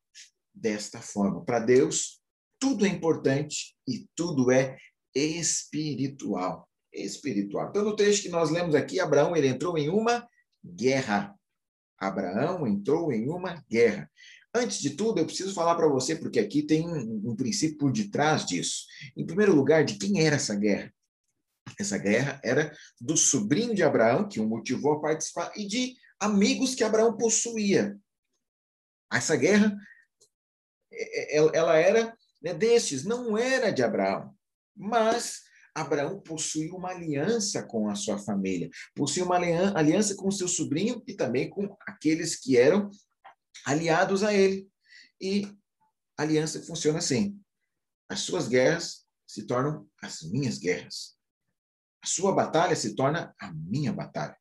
desta 0.55 1.01
forma. 1.01 1.45
Para 1.45 1.61
Deus, 1.61 2.21
tudo 2.59 2.85
é 2.85 2.89
importante 2.89 3.75
e 3.87 4.07
tudo 4.15 4.51
é 4.51 4.77
espiritual. 5.15 6.69
Espiritual. 6.93 7.69
Então, 7.69 7.85
no 7.85 7.97
texto 7.97 8.23
que 8.23 8.29
nós 8.29 8.51
lemos 8.51 8.75
aqui, 8.75 8.99
Abraão 8.99 9.37
ele 9.37 9.49
entrou 9.49 9.79
em 9.79 9.89
uma 9.89 10.27
guerra. 10.65 11.35
Abraão 11.99 12.67
entrou 12.67 13.13
em 13.13 13.29
uma 13.29 13.65
guerra. 13.69 14.11
Antes 14.55 14.81
de 14.81 14.91
tudo, 14.91 15.21
eu 15.21 15.27
preciso 15.27 15.55
falar 15.55 15.77
para 15.77 15.87
você, 15.87 16.17
porque 16.17 16.41
aqui 16.41 16.63
tem 16.63 16.89
um, 16.89 17.31
um 17.31 17.37
princípio 17.37 17.79
por 17.79 17.93
detrás 17.93 18.45
disso. 18.45 18.85
Em 19.17 19.25
primeiro 19.25 19.55
lugar, 19.55 19.85
de 19.85 19.97
quem 19.97 20.27
era 20.27 20.37
essa 20.37 20.55
guerra? 20.57 20.93
Essa 21.79 21.99
guerra 21.99 22.41
era 22.45 22.75
do 23.01 23.17
sobrinho 23.17 23.75
de 23.75 23.83
Abraão, 23.83 24.29
que 24.29 24.41
o 24.41 24.49
motivou 24.49 24.95
a 24.95 25.01
participar, 25.01 25.53
e 25.57 25.67
de 25.67 25.97
amigos 26.19 26.75
que 26.75 26.85
Abraão 26.85 27.17
possuía. 27.17 27.99
Essa 29.13 29.35
guerra, 29.37 29.77
é, 30.93 31.39
é, 31.39 31.57
ela 31.57 31.77
era 31.77 32.17
né, 32.43 32.55
destes, 32.55 33.05
não 33.05 33.37
era 33.37 33.71
de 33.71 33.83
Abraão, 33.83 34.35
mas 34.77 35.43
Abraão 35.75 36.21
possuía 36.21 36.75
uma 36.75 36.91
aliança 36.91 37.63
com 37.63 37.89
a 37.89 37.95
sua 37.95 38.19
família, 38.19 38.69
possuía 38.95 39.25
uma 39.25 39.37
aliança 39.37 40.15
com 40.15 40.31
seu 40.31 40.49
sobrinho 40.49 41.03
e 41.07 41.15
também 41.15 41.49
com 41.49 41.77
aqueles 41.87 42.37
que 42.37 42.57
eram 42.57 42.91
aliados 43.65 44.23
a 44.23 44.35
ele. 44.35 44.69
E 45.21 45.47
a 46.19 46.23
aliança 46.23 46.63
funciona 46.63 46.99
assim: 46.99 47.39
as 48.09 48.21
suas 48.21 48.49
guerras 48.49 49.07
se 49.27 49.47
tornam 49.47 49.89
as 50.03 50.23
minhas 50.23 50.59
guerras. 50.59 51.20
A 52.03 52.07
sua 52.07 52.33
batalha 52.33 52.75
se 52.75 52.95
torna 52.95 53.35
a 53.39 53.53
minha 53.53 53.93
batalha. 53.93 54.37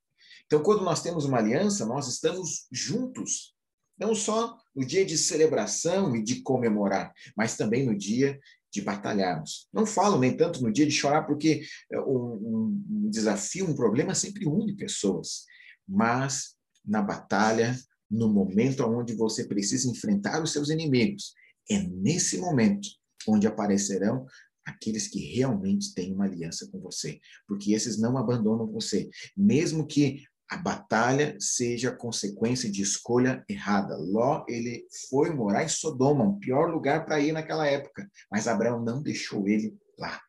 Então, 0.45 0.63
quando 0.63 0.83
nós 0.83 1.01
temos 1.01 1.25
uma 1.25 1.37
aliança, 1.37 1.85
nós 1.85 2.07
estamos 2.07 2.67
juntos, 2.71 3.53
não 3.97 4.15
só 4.15 4.57
no 4.75 4.85
dia 4.85 5.05
de 5.05 5.17
celebração 5.17 6.15
e 6.15 6.23
de 6.23 6.41
comemorar, 6.41 7.13
mas 7.35 7.55
também 7.55 7.85
no 7.85 7.95
dia 7.95 8.39
de 8.71 8.81
batalharmos. 8.81 9.67
Não 9.73 9.85
falo 9.85 10.17
nem 10.19 10.35
tanto 10.35 10.61
no 10.61 10.71
dia 10.71 10.85
de 10.85 10.91
chorar, 10.91 11.23
porque 11.23 11.61
é, 11.91 11.99
um, 11.99 12.81
um 12.89 13.09
desafio, 13.09 13.69
um 13.69 13.75
problema 13.75 14.15
sempre 14.15 14.47
une 14.47 14.75
pessoas, 14.75 15.45
mas 15.87 16.55
na 16.85 17.01
batalha, 17.01 17.77
no 18.09 18.29
momento 18.29 18.85
onde 18.85 19.13
você 19.13 19.43
precisa 19.43 19.89
enfrentar 19.89 20.41
os 20.41 20.51
seus 20.51 20.69
inimigos, 20.69 21.33
é 21.69 21.79
nesse 21.79 22.37
momento 22.37 22.87
onde 23.27 23.47
aparecerão 23.47 24.25
aqueles 24.69 25.07
que 25.07 25.19
realmente 25.19 25.93
têm 25.93 26.13
uma 26.13 26.25
aliança 26.25 26.67
com 26.71 26.79
você, 26.79 27.19
porque 27.47 27.73
esses 27.73 27.99
não 27.99 28.17
abandonam 28.17 28.71
você, 28.71 29.09
mesmo 29.35 29.85
que 29.85 30.23
a 30.49 30.57
batalha 30.57 31.37
seja 31.39 31.95
consequência 31.95 32.71
de 32.71 32.81
escolha 32.81 33.43
errada. 33.47 33.95
Ló, 33.97 34.43
ele 34.47 34.87
foi 35.09 35.31
morar 35.31 35.63
em 35.63 35.67
Sodoma, 35.67 36.25
o 36.25 36.39
pior 36.39 36.71
lugar 36.71 37.05
para 37.05 37.19
ir 37.19 37.31
naquela 37.31 37.67
época, 37.67 38.09
mas 38.31 38.47
Abraão 38.47 38.83
não 38.83 39.01
deixou 39.01 39.47
ele 39.47 39.77
lá. 39.97 40.19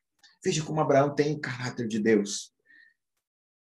Veja 0.45 0.63
como 0.63 0.81
Abraão 0.81 1.15
tem 1.15 1.35
o 1.35 1.41
caráter 1.41 1.89
de 1.89 1.99
Deus. 1.99 2.53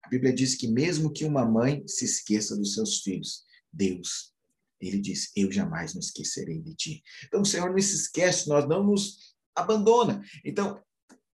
A 0.02 0.08
Bíblia 0.08 0.32
diz 0.32 0.54
que 0.54 0.68
mesmo 0.68 1.12
que 1.12 1.24
uma 1.24 1.44
mãe 1.44 1.86
se 1.86 2.04
esqueça 2.04 2.56
dos 2.56 2.74
seus 2.74 3.02
filhos, 3.02 3.44
Deus, 3.72 4.32
ele 4.80 4.98
diz: 4.98 5.30
Eu 5.36 5.50
jamais 5.52 5.94
me 5.94 6.00
esquecerei 6.00 6.60
de 6.60 6.74
ti. 6.74 7.02
Então, 7.26 7.44
Senhor 7.44 7.70
não 7.70 7.78
se 7.78 7.94
esquece, 7.94 8.48
nós 8.48 8.66
não 8.66 8.84
nos 8.84 9.36
abandona. 9.60 10.22
Então, 10.44 10.82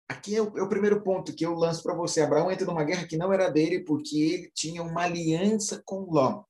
aqui 0.08 0.36
é 0.36 0.42
o, 0.42 0.58
é 0.58 0.62
o 0.62 0.68
primeiro 0.68 1.02
ponto 1.02 1.34
que 1.34 1.44
eu 1.44 1.54
lanço 1.54 1.82
para 1.82 1.94
você. 1.94 2.20
Abraão 2.20 2.50
entra 2.50 2.66
numa 2.66 2.84
guerra 2.84 3.06
que 3.06 3.16
não 3.16 3.32
era 3.32 3.48
dele, 3.50 3.80
porque 3.84 4.18
ele 4.18 4.52
tinha 4.54 4.82
uma 4.82 5.02
aliança 5.02 5.82
com 5.84 6.10
Ló. 6.10 6.44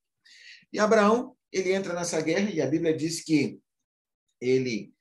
E 0.73 0.79
Abraão, 0.79 1.37
ele 1.53 1.73
entra 1.73 1.95
nessa 1.95 2.21
guerra, 2.21 2.51
e 2.51 2.61
a 2.61 2.67
Bíblia 2.67 2.97
diz 2.97 3.23
que 3.23 3.61
ele 4.41 4.93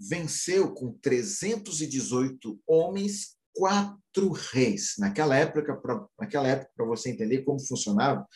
venceu 0.00 0.72
com 0.72 0.92
318 0.92 2.60
homens, 2.66 3.36
quatro 3.54 4.30
reis. 4.30 4.94
Naquela 4.98 5.36
época, 5.36 5.76
pra, 5.76 6.06
naquela 6.18 6.48
época, 6.48 6.70
para 6.76 6.86
você 6.86 7.10
entender 7.10 7.42
como 7.42 7.60
funcionava, 7.60 8.26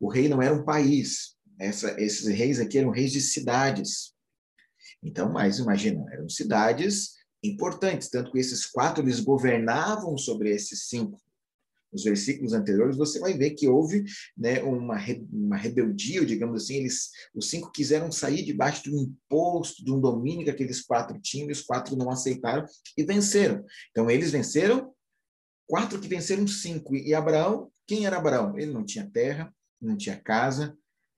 o 0.00 0.10
rei 0.10 0.28
não 0.28 0.42
era 0.42 0.54
um 0.54 0.64
país. 0.64 1.36
Essa, 1.58 2.00
esses 2.00 2.26
reis 2.26 2.58
aqui 2.58 2.78
eram 2.78 2.90
reis 2.90 3.12
de 3.12 3.20
cidades. 3.20 4.11
Então, 5.02 5.30
mas 5.30 5.58
imagina, 5.58 6.04
eram 6.12 6.28
cidades 6.28 7.14
importantes, 7.42 8.08
tanto 8.08 8.30
que 8.30 8.38
esses 8.38 8.66
quatro 8.66 9.02
eles 9.02 9.20
governavam 9.20 10.16
sobre 10.16 10.50
esses 10.50 10.88
cinco. 10.88 11.20
Nos 11.92 12.04
versículos 12.04 12.54
anteriores 12.54 12.96
você 12.96 13.18
vai 13.18 13.34
ver 13.34 13.50
que 13.50 13.68
houve 13.68 14.04
né, 14.36 14.62
uma, 14.62 14.96
uma 15.30 15.56
rebeldia, 15.56 16.24
digamos 16.24 16.62
assim, 16.62 16.76
eles, 16.76 17.10
os 17.34 17.50
cinco 17.50 17.70
quiseram 17.70 18.10
sair 18.10 18.42
debaixo 18.44 18.84
do 18.84 18.96
imposto, 18.96 19.84
de 19.84 19.92
um 19.92 20.00
domínio 20.00 20.44
que 20.44 20.50
aqueles 20.50 20.80
quatro 20.80 21.20
tinham, 21.20 21.50
os 21.50 21.60
quatro 21.60 21.94
não 21.94 22.08
aceitaram 22.10 22.64
e 22.96 23.04
venceram. 23.04 23.62
Então 23.90 24.10
eles 24.10 24.30
venceram, 24.30 24.94
quatro 25.66 26.00
que 26.00 26.08
venceram 26.08 26.46
cinco. 26.46 26.96
E 26.96 27.12
Abraão, 27.12 27.70
quem 27.86 28.06
era 28.06 28.16
Abraão? 28.16 28.58
Ele 28.58 28.72
não 28.72 28.86
tinha 28.86 29.10
terra, 29.10 29.54
não 29.78 29.96
tinha 29.96 30.18
casa, 30.18 30.74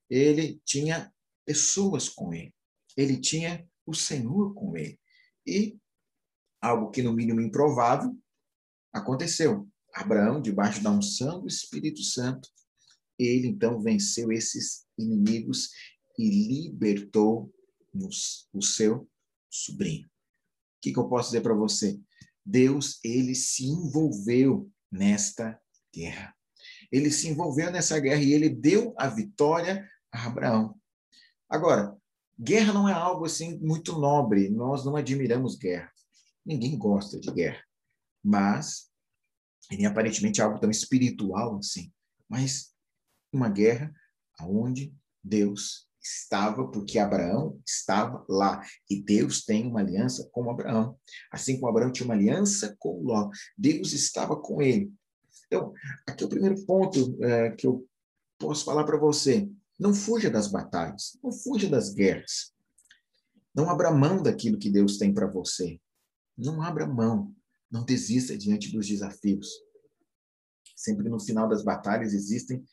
ele 0.09 0.59
tinha 0.65 1.09
pessoas 1.45 2.09
com 2.09 2.33
ele. 2.33 2.53
Ele 2.97 3.17
tinha 3.17 3.65
o 3.85 3.93
Senhor 3.93 4.53
com 4.53 4.75
ele. 4.75 4.99
E 5.45 5.77
algo 6.61 6.89
que, 6.89 7.01
no 7.01 7.13
mínimo, 7.13 7.41
improvável, 7.41 8.17
aconteceu. 8.93 9.67
Abraão, 9.93 10.41
debaixo 10.41 10.83
da 10.83 10.91
unção 10.91 11.41
do 11.41 11.47
Espírito 11.47 12.01
Santo, 12.01 12.49
ele 13.17 13.47
então 13.47 13.81
venceu 13.81 14.31
esses 14.31 14.85
inimigos 14.97 15.69
e 16.17 16.29
libertou 16.29 17.53
o 18.53 18.61
seu 18.61 19.09
sobrinho. 19.49 20.05
O 20.05 20.09
que, 20.81 20.91
que 20.91 20.99
eu 20.99 21.07
posso 21.07 21.29
dizer 21.29 21.41
para 21.41 21.53
você? 21.53 21.99
Deus, 22.45 22.99
ele 23.03 23.33
se 23.33 23.65
envolveu 23.65 24.69
nesta 24.91 25.59
guerra. 25.93 26.35
Ele 26.91 27.09
se 27.09 27.27
envolveu 27.27 27.71
nessa 27.71 27.99
guerra 27.99 28.21
e 28.21 28.33
ele 28.33 28.49
deu 28.49 28.93
a 28.97 29.07
vitória 29.07 29.89
a 30.11 30.27
Abraão. 30.27 30.79
Agora, 31.49 31.95
Guerra 32.39 32.73
não 32.73 32.89
é 32.89 32.93
algo 32.93 33.25
assim 33.25 33.57
muito 33.59 33.97
nobre, 33.97 34.49
nós 34.49 34.83
não 34.85 34.95
admiramos 34.95 35.55
guerra. 35.55 35.91
Ninguém 36.45 36.77
gosta 36.77 37.19
de 37.19 37.31
guerra. 37.31 37.63
Mas, 38.23 38.89
ele 39.71 39.83
é 39.83 39.87
aparentemente 39.87 40.41
algo 40.41 40.59
tão 40.59 40.69
espiritual 40.69 41.57
assim. 41.57 41.91
Mas 42.29 42.73
uma 43.31 43.49
guerra 43.49 43.93
onde 44.41 44.93
Deus 45.23 45.87
estava, 46.01 46.67
porque 46.69 46.99
Abraão 46.99 47.59
estava 47.65 48.23
lá. 48.29 48.63
E 48.89 49.01
Deus 49.01 49.43
tem 49.43 49.67
uma 49.67 49.79
aliança 49.79 50.29
com 50.31 50.49
Abraão. 50.49 50.97
Assim 51.31 51.55
como 51.55 51.69
Abraão 51.69 51.91
tinha 51.91 52.05
uma 52.05 52.13
aliança 52.13 52.75
com 52.77 53.01
Ló, 53.01 53.29
Deus 53.57 53.93
estava 53.93 54.39
com 54.39 54.61
ele. 54.61 54.93
Então, 55.47 55.73
aqui 56.07 56.23
é 56.23 56.27
o 56.27 56.29
primeiro 56.29 56.63
ponto 56.65 57.17
é, 57.23 57.51
que 57.51 57.65
eu 57.65 57.87
posso 58.37 58.65
falar 58.65 58.83
para 58.83 58.97
você. 58.97 59.49
Não 59.77 59.93
fuja 59.93 60.29
das 60.29 60.47
batalhas, 60.47 61.17
não 61.23 61.31
fuja 61.31 61.69
das 61.69 61.93
guerras. 61.93 62.53
Não 63.53 63.69
abra 63.69 63.91
mão 63.91 64.21
daquilo 64.21 64.57
que 64.57 64.69
Deus 64.69 64.97
tem 64.97 65.13
para 65.13 65.27
você. 65.27 65.79
Não 66.37 66.61
abra 66.61 66.87
mão. 66.87 67.33
Não 67.71 67.83
desista 67.83 68.37
diante 68.37 68.71
dos 68.71 68.87
desafios. 68.87 69.49
Sempre 70.75 71.09
no 71.09 71.19
final 71.19 71.47
das 71.47 71.63
batalhas 71.63 72.13
existem 72.13 72.63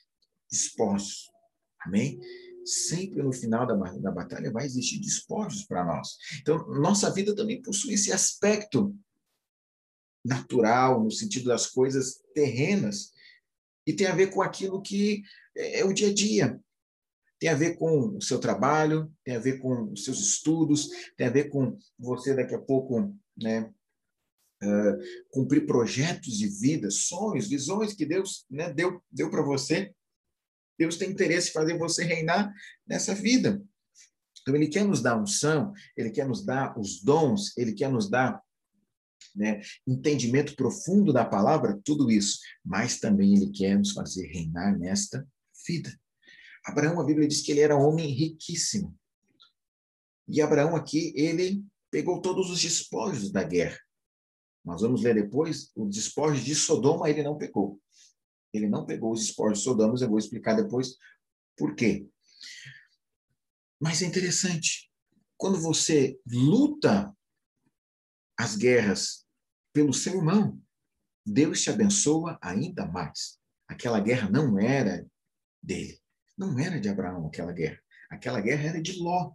esposos. 0.50 1.30
Amém? 1.80 2.20
sempre 2.64 3.22
no 3.22 3.32
final 3.32 3.66
da, 3.66 3.74
da 3.74 4.10
batalha 4.10 4.50
vai 4.50 4.64
existir 4.64 5.00
despojos 5.00 5.64
para 5.64 5.84
nós. 5.84 6.16
Então, 6.40 6.58
nossa 6.68 7.10
vida 7.10 7.34
também 7.34 7.60
possui 7.60 7.94
esse 7.94 8.12
aspecto 8.12 8.96
natural, 10.24 11.02
no 11.02 11.10
sentido 11.10 11.46
das 11.46 11.66
coisas 11.66 12.22
terrenas, 12.34 13.12
e 13.86 13.92
tem 13.92 14.06
a 14.06 14.14
ver 14.14 14.28
com 14.28 14.40
aquilo 14.40 14.80
que 14.80 15.22
é, 15.56 15.80
é 15.80 15.84
o 15.84 15.92
dia 15.92 16.08
a 16.08 16.14
dia. 16.14 16.60
Tem 17.42 17.50
a 17.50 17.56
ver 17.56 17.74
com 17.74 18.16
o 18.18 18.22
seu 18.22 18.38
trabalho, 18.38 19.12
tem 19.24 19.34
a 19.34 19.40
ver 19.40 19.58
com 19.58 19.90
os 19.90 20.04
seus 20.04 20.20
estudos, 20.20 20.88
tem 21.16 21.26
a 21.26 21.30
ver 21.30 21.48
com 21.48 21.76
você 21.98 22.36
daqui 22.36 22.54
a 22.54 22.60
pouco 22.60 23.18
né, 23.36 23.68
uh, 24.62 24.98
cumprir 25.28 25.66
projetos 25.66 26.38
de 26.38 26.46
vida, 26.46 26.88
sonhos, 26.88 27.48
visões 27.48 27.94
que 27.94 28.06
Deus 28.06 28.46
né, 28.48 28.72
deu, 28.72 29.02
deu 29.10 29.28
para 29.28 29.42
você. 29.42 29.92
Deus 30.78 30.96
tem 30.96 31.10
interesse 31.10 31.48
em 31.50 31.52
fazer 31.52 31.76
você 31.76 32.04
reinar 32.04 32.54
nessa 32.86 33.12
vida. 33.12 33.60
Então, 34.40 34.54
Ele 34.54 34.68
quer 34.68 34.84
nos 34.84 35.02
dar 35.02 35.20
unção, 35.20 35.72
Ele 35.96 36.12
quer 36.12 36.28
nos 36.28 36.44
dar 36.46 36.78
os 36.78 37.02
dons, 37.02 37.58
Ele 37.58 37.72
quer 37.72 37.90
nos 37.90 38.08
dar 38.08 38.40
né, 39.34 39.60
entendimento 39.84 40.54
profundo 40.54 41.12
da 41.12 41.24
palavra, 41.24 41.76
tudo 41.84 42.08
isso, 42.08 42.38
mas 42.64 43.00
também 43.00 43.34
Ele 43.34 43.50
quer 43.50 43.76
nos 43.76 43.90
fazer 43.90 44.28
reinar 44.28 44.78
nesta 44.78 45.26
vida. 45.66 45.92
Abraão, 46.64 47.00
a 47.00 47.04
Bíblia 47.04 47.26
diz 47.26 47.40
que 47.40 47.52
ele 47.52 47.60
era 47.60 47.76
um 47.76 47.82
homem 47.82 48.08
riquíssimo. 48.08 48.96
E 50.28 50.40
Abraão 50.40 50.76
aqui, 50.76 51.12
ele 51.16 51.64
pegou 51.90 52.20
todos 52.20 52.50
os 52.50 52.60
despojos 52.60 53.30
da 53.30 53.42
guerra. 53.42 53.78
Nós 54.64 54.80
vamos 54.80 55.02
ler 55.02 55.14
depois, 55.14 55.72
os 55.74 55.94
despojos 55.94 56.44
de 56.44 56.54
Sodoma 56.54 57.10
ele 57.10 57.22
não 57.22 57.36
pegou. 57.36 57.80
Ele 58.52 58.68
não 58.68 58.86
pegou 58.86 59.12
os 59.12 59.20
despojos 59.20 59.58
de 59.58 59.64
Sodoma, 59.64 59.94
eu 60.00 60.08
vou 60.08 60.18
explicar 60.18 60.54
depois 60.54 60.96
por 61.56 61.74
quê. 61.74 62.08
Mas 63.80 64.00
é 64.00 64.06
interessante, 64.06 64.90
quando 65.36 65.60
você 65.60 66.18
luta 66.26 67.12
as 68.38 68.56
guerras 68.56 69.26
pelo 69.72 69.92
seu 69.92 70.14
irmão, 70.14 70.60
Deus 71.26 71.62
te 71.62 71.70
abençoa 71.70 72.38
ainda 72.40 72.86
mais. 72.86 73.38
Aquela 73.66 74.00
guerra 74.00 74.30
não 74.30 74.58
era 74.58 75.06
dele, 75.62 76.00
não 76.36 76.58
era 76.58 76.80
de 76.80 76.88
Abraão 76.88 77.26
aquela 77.26 77.52
guerra. 77.52 77.78
Aquela 78.10 78.40
guerra 78.40 78.68
era 78.68 78.82
de 78.82 78.92
Ló. 78.98 79.32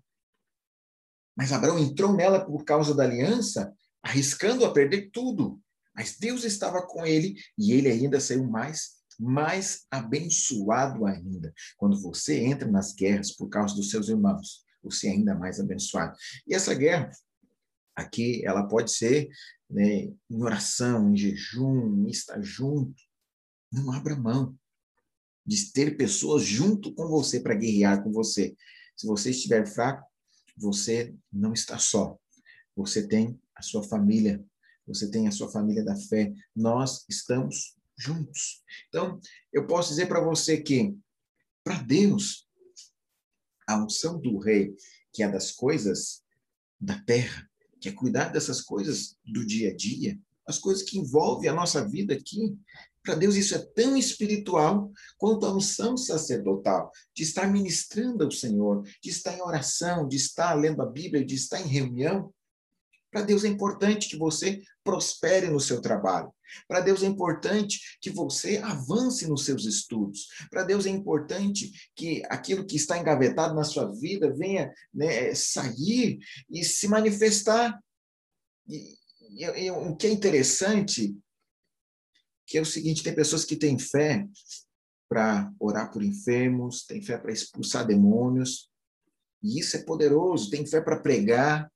Mas 1.36 1.52
Abraão 1.52 1.78
entrou 1.80 2.14
nela 2.14 2.44
por 2.44 2.64
causa 2.64 2.96
da 2.96 3.04
aliança, 3.04 3.74
arriscando 4.02 4.66
a 4.66 4.74
perder 4.74 5.10
tudo. 5.12 5.62
Mas 5.96 6.18
Deus 6.18 6.44
estava 6.44 6.86
com 6.86 7.06
ele 7.06 7.36
e 7.58 7.72
ele 7.74 7.90
ainda 7.90 8.20
saiu 8.20 8.46
mais 8.48 8.98
mais 9.20 9.88
abençoado 9.90 11.06
ainda. 11.08 11.52
Quando 11.76 12.00
você 12.00 12.40
entra 12.40 12.70
nas 12.70 12.94
guerras 12.94 13.32
por 13.32 13.50
causa 13.50 13.74
dos 13.76 13.90
seus 13.90 14.10
irmãos, 14.10 14.64
você 14.84 15.08
é 15.08 15.12
ainda 15.12 15.34
mais 15.34 15.60
abençoado. 15.60 16.16
E 16.46 16.54
essa 16.54 16.74
guerra 16.76 17.10
aqui, 17.96 18.46
ela 18.46 18.68
pode 18.68 18.92
ser 18.92 19.28
né, 19.68 20.14
em 20.30 20.44
oração, 20.44 21.12
em 21.12 21.18
jejum, 21.18 22.06
em 22.06 22.10
estar 22.10 22.40
junto. 22.42 23.02
Não 23.72 23.92
abra 23.92 24.16
mão 24.16 24.56
de 25.48 25.72
ter 25.72 25.96
pessoas 25.96 26.44
junto 26.44 26.94
com 26.94 27.08
você 27.08 27.40
para 27.40 27.56
guerrear 27.56 28.04
com 28.04 28.12
você. 28.12 28.54
Se 28.98 29.08
você 29.08 29.30
estiver 29.30 29.66
fraco, 29.66 30.06
você 30.58 31.16
não 31.32 31.54
está 31.54 31.80
só. 31.80 32.20
Você 32.76 33.08
tem 33.08 33.40
a 33.56 33.62
sua 33.62 33.82
família, 33.82 34.44
você 34.86 35.10
tem 35.10 35.28
a 35.28 35.32
sua 35.32 35.50
família 35.50 35.84
da 35.84 35.96
fé. 35.96 36.34
Nós 36.54 37.06
estamos 37.10 37.78
juntos. 37.98 38.62
Então, 38.90 39.20
eu 39.54 39.66
posso 39.66 39.90
dizer 39.90 40.08
para 40.08 40.20
você 40.20 40.62
que, 40.62 40.96
para 41.64 41.82
Deus, 41.82 42.48
a 43.68 43.82
unção 43.82 44.20
do 44.20 44.38
rei, 44.38 44.76
que 45.14 45.24
é 45.24 45.32
das 45.32 45.52
coisas 45.52 46.24
da 46.80 47.00
terra, 47.04 47.50
que 47.80 47.90
é 47.90 47.92
cuidar 47.92 48.30
dessas 48.30 48.62
coisas 48.62 49.18
do 49.26 49.46
dia 49.46 49.72
a 49.72 49.76
dia, 49.76 50.20
as 50.46 50.58
coisas 50.58 50.84
que 50.84 50.98
envolvem 50.98 51.50
a 51.50 51.54
nossa 51.54 51.88
vida 51.88 52.14
aqui, 52.14 52.58
para 53.08 53.16
Deus 53.16 53.38
isso 53.38 53.56
é 53.56 53.60
tão 53.74 53.96
espiritual 53.96 54.92
quanto 55.18 55.46
a 55.46 55.56
unção 55.56 55.96
sacerdotal, 55.96 56.92
de 57.16 57.24
estar 57.24 57.50
ministrando 57.50 58.26
ao 58.26 58.32
Senhor, 58.32 58.84
de 59.02 59.10
estar 59.10 59.34
em 59.34 59.42
oração, 59.42 60.06
de 60.06 60.18
estar 60.18 60.54
lendo 60.56 60.82
a 60.82 60.86
Bíblia, 60.86 61.26
de 61.26 61.34
estar 61.34 61.62
em 61.62 61.68
reunião. 61.68 62.34
Para 63.10 63.22
Deus 63.22 63.46
é 63.46 63.48
importante 63.48 64.10
que 64.10 64.18
você 64.18 64.62
prospere 64.84 65.48
no 65.48 65.62
seu 65.62 65.80
trabalho. 65.80 66.30
Para 66.68 66.82
Deus 66.82 67.02
é 67.02 67.06
importante 67.06 67.80
que 68.02 68.10
você 68.10 68.58
avance 68.58 69.26
nos 69.26 69.46
seus 69.46 69.64
estudos. 69.64 70.28
Para 70.52 70.64
Deus 70.64 70.86
é 70.86 70.90
importante 70.90 71.72
que 71.96 72.22
aquilo 72.30 72.66
que 72.66 72.76
está 72.76 72.98
engavetado 72.98 73.56
na 73.56 73.64
sua 73.64 73.90
vida 73.90 74.36
venha 74.36 74.70
né, 74.94 75.34
sair 75.34 76.20
e 76.50 76.62
se 76.62 76.90
manifestar. 76.90 77.80
E, 78.68 78.98
e, 79.30 79.46
e, 79.46 79.72
o 79.72 79.96
que 79.96 80.08
é 80.08 80.12
interessante 80.12 81.16
que 82.48 82.58
é 82.58 82.62
o 82.62 82.66
seguinte: 82.66 83.04
tem 83.04 83.14
pessoas 83.14 83.46
que 83.46 83.56
têm 83.56 83.78
fé 83.78 84.26
para 85.10 85.52
orar 85.60 85.92
por 85.92 86.02
enfermos, 86.02 86.86
têm 86.86 87.02
fé 87.02 87.18
para 87.18 87.32
expulsar 87.32 87.86
demônios, 87.86 88.72
e 89.44 89.60
isso 89.60 89.78
é 89.78 89.84
poderoso, 89.84 90.50
tem 90.50 90.66
fé 90.66 90.82
para 90.82 91.00
pregar. 91.00 91.72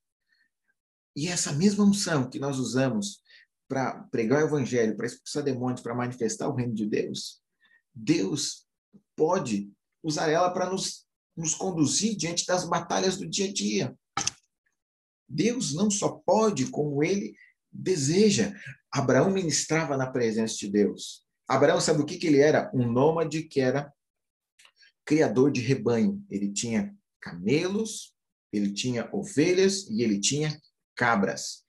E 1.14 1.28
essa 1.28 1.52
mesma 1.52 1.84
unção 1.84 2.28
que 2.28 2.38
nós 2.38 2.58
usamos 2.58 3.22
para 3.68 4.02
pregar 4.04 4.42
o 4.42 4.46
evangelho, 4.46 4.96
para 4.96 5.06
expulsar 5.06 5.42
demônios, 5.42 5.82
para 5.82 5.94
manifestar 5.94 6.48
o 6.48 6.54
reino 6.54 6.74
de 6.74 6.86
Deus, 6.86 7.40
Deus 7.94 8.66
pode 9.14 9.70
usar 10.02 10.30
ela 10.30 10.50
para 10.50 10.68
nos, 10.70 11.06
nos 11.36 11.54
conduzir 11.54 12.16
diante 12.16 12.46
das 12.46 12.68
batalhas 12.68 13.16
do 13.16 13.28
dia 13.28 13.48
a 13.48 13.52
dia. 13.52 13.96
Deus 15.28 15.72
não 15.72 15.90
só 15.90 16.10
pode, 16.10 16.66
como 16.66 17.02
ele 17.02 17.34
deseja. 17.70 18.54
Abraão 18.92 19.30
ministrava 19.30 19.96
na 19.96 20.10
presença 20.10 20.56
de 20.56 20.68
Deus. 20.68 21.24
Abraão, 21.48 21.80
sabe 21.80 22.02
o 22.02 22.06
que, 22.06 22.18
que 22.18 22.26
ele 22.26 22.40
era? 22.40 22.70
Um 22.74 22.90
nômade 22.90 23.44
que 23.44 23.60
era 23.60 23.92
criador 25.04 25.50
de 25.50 25.60
rebanho. 25.60 26.24
Ele 26.28 26.52
tinha 26.52 26.94
camelos, 27.20 28.14
ele 28.52 28.72
tinha 28.72 29.08
ovelhas 29.12 29.88
e 29.88 30.02
ele 30.02 30.20
tinha 30.20 30.60
cabras. 30.94 31.62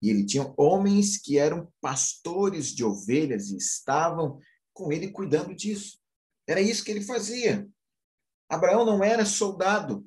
E 0.00 0.08
ele 0.08 0.24
tinha 0.24 0.52
homens 0.56 1.18
que 1.18 1.38
eram 1.38 1.70
pastores 1.80 2.68
de 2.68 2.84
ovelhas 2.84 3.50
e 3.50 3.56
estavam 3.56 4.40
com 4.72 4.92
ele 4.92 5.10
cuidando 5.10 5.54
disso. 5.54 5.98
Era 6.46 6.60
isso 6.60 6.84
que 6.84 6.90
ele 6.90 7.02
fazia. 7.02 7.68
Abraão 8.48 8.84
não 8.84 9.04
era 9.04 9.24
soldado, 9.24 10.06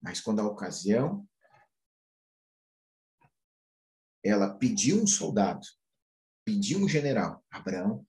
mas 0.00 0.20
quando 0.20 0.40
a 0.40 0.46
ocasião 0.46 1.26
ela 4.24 4.54
pediu 4.54 5.02
um 5.02 5.06
soldado, 5.06 5.66
pediu 6.44 6.78
um 6.78 6.88
general. 6.88 7.44
Abraão 7.50 8.06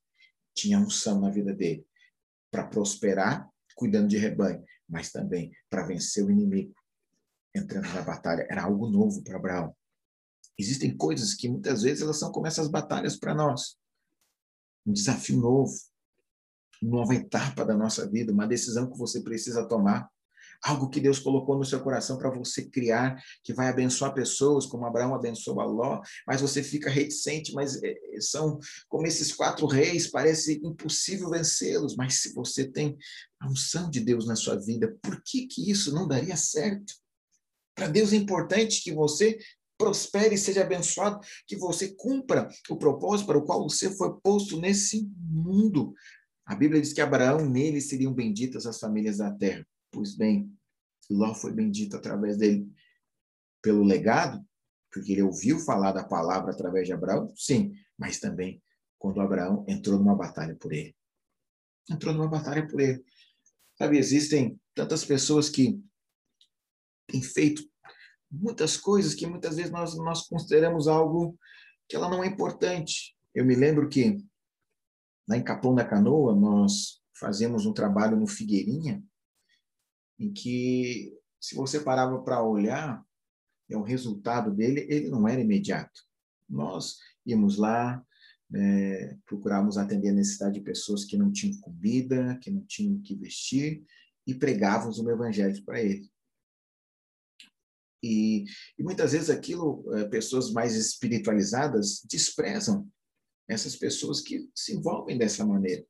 tinha 0.54 0.80
unção 0.80 1.20
na 1.20 1.30
vida 1.30 1.54
dele 1.54 1.86
para 2.52 2.68
prosperar, 2.68 3.50
cuidando 3.76 4.08
de 4.08 4.18
rebanho, 4.18 4.64
mas 4.88 5.12
também 5.12 5.52
para 5.70 5.86
vencer 5.86 6.24
o 6.24 6.30
inimigo, 6.30 6.74
entrando 7.56 7.92
na 7.94 8.02
batalha. 8.02 8.46
Era 8.50 8.64
algo 8.64 8.90
novo 8.90 9.24
para 9.24 9.38
Abraão. 9.38 9.76
Existem 10.58 10.96
coisas 10.96 11.34
que 11.34 11.50
muitas 11.50 11.82
vezes 11.82 12.04
elas 12.04 12.20
são 12.20 12.32
como 12.32 12.46
essas 12.46 12.68
batalhas 12.68 13.18
para 13.18 13.34
nós. 13.34 13.76
Um 14.86 14.94
desafio 14.94 15.40
novo, 15.40 15.74
uma 16.82 17.00
nova 17.00 17.16
etapa 17.16 17.66
da 17.66 17.76
nossa 17.76 18.08
vida, 18.08 18.32
uma 18.32 18.46
decisão 18.46 18.92
que 18.92 18.98
você 18.98 19.22
precisa 19.22 19.68
tomar 19.68 20.08
algo 20.64 20.90
que 20.90 21.00
Deus 21.00 21.20
colocou 21.20 21.58
no 21.58 21.66
seu 21.66 21.82
coração 21.82 22.18
para 22.18 22.30
você 22.30 22.64
criar, 22.66 23.22
que 23.44 23.54
vai 23.54 23.68
abençoar 23.68 24.14
pessoas, 24.14 24.66
como 24.66 24.86
Abraão 24.86 25.14
abençoou 25.14 25.62
Ló, 25.62 26.02
mas 26.26 26.42
você 26.42 26.64
fica 26.64 26.90
reticente, 26.90 27.54
mas 27.54 27.82
é, 27.84 27.92
é, 27.92 28.22
são 28.22 28.58
como 28.88 29.06
esses 29.06 29.34
quatro 29.34 29.66
reis, 29.66 30.10
parece 30.10 30.62
impossível 30.64 31.30
vencê-los, 31.30 31.96
mas 31.96 32.22
se 32.22 32.34
você 32.34 32.66
tem 32.66 32.98
a 33.40 33.50
unção 33.50 33.90
de 33.90 34.00
Deus 34.00 34.26
na 34.26 34.36
sua 34.36 34.56
vida, 34.56 34.98
por 35.02 35.22
que 35.24 35.46
que 35.48 35.70
isso 35.70 35.94
não 35.94 36.08
daria 36.08 36.38
certo? 36.38 36.94
Para 37.76 37.88
Deus 37.88 38.14
é 38.14 38.16
importante 38.16 38.82
que 38.82 38.94
você 38.94 39.38
prospere 39.78 40.38
seja 40.38 40.62
abençoado, 40.62 41.20
que 41.46 41.58
você 41.58 41.94
cumpra 41.96 42.48
o 42.70 42.78
propósito 42.78 43.28
para 43.28 43.38
o 43.38 43.44
qual 43.44 43.64
você 43.64 43.94
foi 43.96 44.14
posto 44.22 44.60
nesse 44.60 45.10
mundo. 45.18 45.94
A 46.46 46.56
Bíblia 46.56 46.80
diz 46.80 46.94
que 46.94 47.02
Abraão, 47.02 47.50
nele 47.50 47.82
seriam 47.82 48.14
benditas 48.14 48.66
as 48.66 48.80
famílias 48.80 49.18
da 49.18 49.32
terra. 49.32 49.66
Pois 49.94 50.16
bem, 50.16 50.52
Ló 51.10 51.36
foi 51.36 51.54
bendito 51.54 51.96
através 51.96 52.36
dele 52.36 52.68
pelo 53.62 53.84
legado, 53.84 54.44
porque 54.92 55.12
ele 55.12 55.22
ouviu 55.22 55.60
falar 55.60 55.92
da 55.92 56.04
palavra 56.04 56.52
através 56.52 56.88
de 56.88 56.94
Abraão, 56.94 57.32
sim, 57.36 57.74
mas 57.98 58.20
também 58.20 58.62
quando 58.98 59.22
Abraão 59.22 59.64
entrou 59.68 60.00
numa 60.00 60.16
batalha 60.16 60.56
por 60.56 60.74
ele. 60.74 60.96
Entrou 61.90 62.14
numa 62.14 62.28
batalha 62.28 62.68
por 62.68 62.80
ele. 62.80 63.04
Sabe, 63.78 63.98
existem 63.98 64.60
tantas 64.74 65.06
pessoas 65.06 65.50
que 65.50 65.80
têm 67.08 67.22
feito 67.22 67.64
muitas 68.32 68.78
coisas 68.78 69.14
que 69.14 69.28
muitas 69.28 69.58
vezes 69.58 69.72
nós, 69.72 69.96
nós 69.98 70.28
consideramos 70.28 70.88
algo 70.88 71.38
que 71.88 71.96
ela 71.96 72.10
não 72.10 72.24
é 72.24 72.28
importante. 72.28 73.16
Eu 73.36 73.46
me 73.46 73.56
lembro 73.56 73.90
que 73.90 74.18
lá 75.28 75.38
em 75.38 75.44
Capão 75.44 75.76
da 75.76 75.86
Canoa 75.86 76.36
nós 76.36 77.02
fazemos 77.16 77.66
um 77.66 77.74
trabalho 77.74 78.18
no 78.18 78.26
Figueirinha 78.26 79.04
em 80.24 80.32
que, 80.32 81.14
se 81.40 81.56
você 81.56 81.80
parava 81.80 82.22
para 82.22 82.42
olhar, 82.42 83.04
é 83.70 83.78
o 83.78 83.84
resultado 83.84 84.52
dele, 84.52 84.86
ele 84.90 85.10
não 85.10 85.28
era 85.28 85.42
imediato. 85.42 86.02
Nós 86.50 86.98
íamos 87.26 87.58
lá, 87.58 88.04
é, 88.54 89.18
procurávamos 89.26 89.78
atender 89.78 90.10
a 90.10 90.14
necessidade 90.14 90.56
de 90.56 90.62
pessoas 90.62 91.04
que 91.04 91.18
não 91.18 91.32
tinham 91.32 91.60
comida, 91.60 92.38
que 92.42 92.52
não 92.52 92.64
tinham 92.66 93.02
que 93.02 93.16
vestir, 93.16 93.84
e 94.26 94.34
pregávamos 94.34 95.00
o 95.00 95.10
evangelho 95.10 95.64
para 95.66 95.82
eles. 95.82 96.10
E, 98.02 98.46
e, 98.78 98.84
muitas 98.84 99.14
vezes 99.14 99.30
aquilo, 99.30 99.84
é, 99.96 100.06
pessoas 100.06 100.52
mais 100.52 100.76
espiritualizadas 100.76 102.02
desprezam 102.10 102.88
essas 103.48 103.76
pessoas 103.76 104.22
que 104.22 104.50
se 104.54 104.76
envolvem 104.76 105.18
dessa 105.18 105.46
maneira. 105.46 105.86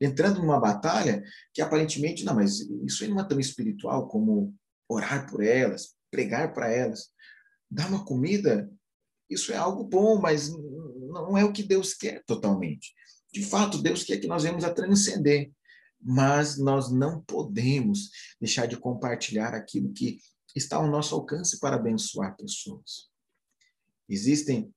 Entrando 0.00 0.40
numa 0.40 0.60
batalha 0.60 1.22
que 1.52 1.60
aparentemente, 1.60 2.24
não, 2.24 2.34
mas 2.34 2.60
isso 2.86 3.08
não 3.08 3.20
é 3.20 3.24
tão 3.26 3.40
espiritual 3.40 4.08
como 4.08 4.54
orar 4.88 5.28
por 5.28 5.42
elas, 5.42 5.96
pregar 6.10 6.52
para 6.52 6.72
elas, 6.72 7.10
dar 7.70 7.88
uma 7.88 8.04
comida, 8.04 8.70
isso 9.28 9.52
é 9.52 9.56
algo 9.56 9.84
bom, 9.84 10.20
mas 10.20 10.50
não 10.50 11.36
é 11.36 11.44
o 11.44 11.52
que 11.52 11.62
Deus 11.62 11.92
quer 11.94 12.22
totalmente. 12.24 12.94
De 13.32 13.44
fato, 13.44 13.82
Deus 13.82 14.04
quer 14.04 14.18
que 14.18 14.26
nós 14.26 14.42
venhamos 14.42 14.64
a 14.64 14.72
transcender, 14.72 15.52
mas 16.00 16.56
nós 16.56 16.90
não 16.90 17.20
podemos 17.22 18.10
deixar 18.40 18.66
de 18.66 18.76
compartilhar 18.76 19.52
aquilo 19.54 19.92
que 19.92 20.18
está 20.54 20.76
ao 20.76 20.88
nosso 20.88 21.14
alcance 21.14 21.58
para 21.58 21.76
abençoar 21.76 22.36
pessoas. 22.36 23.08
Existem 24.08 24.72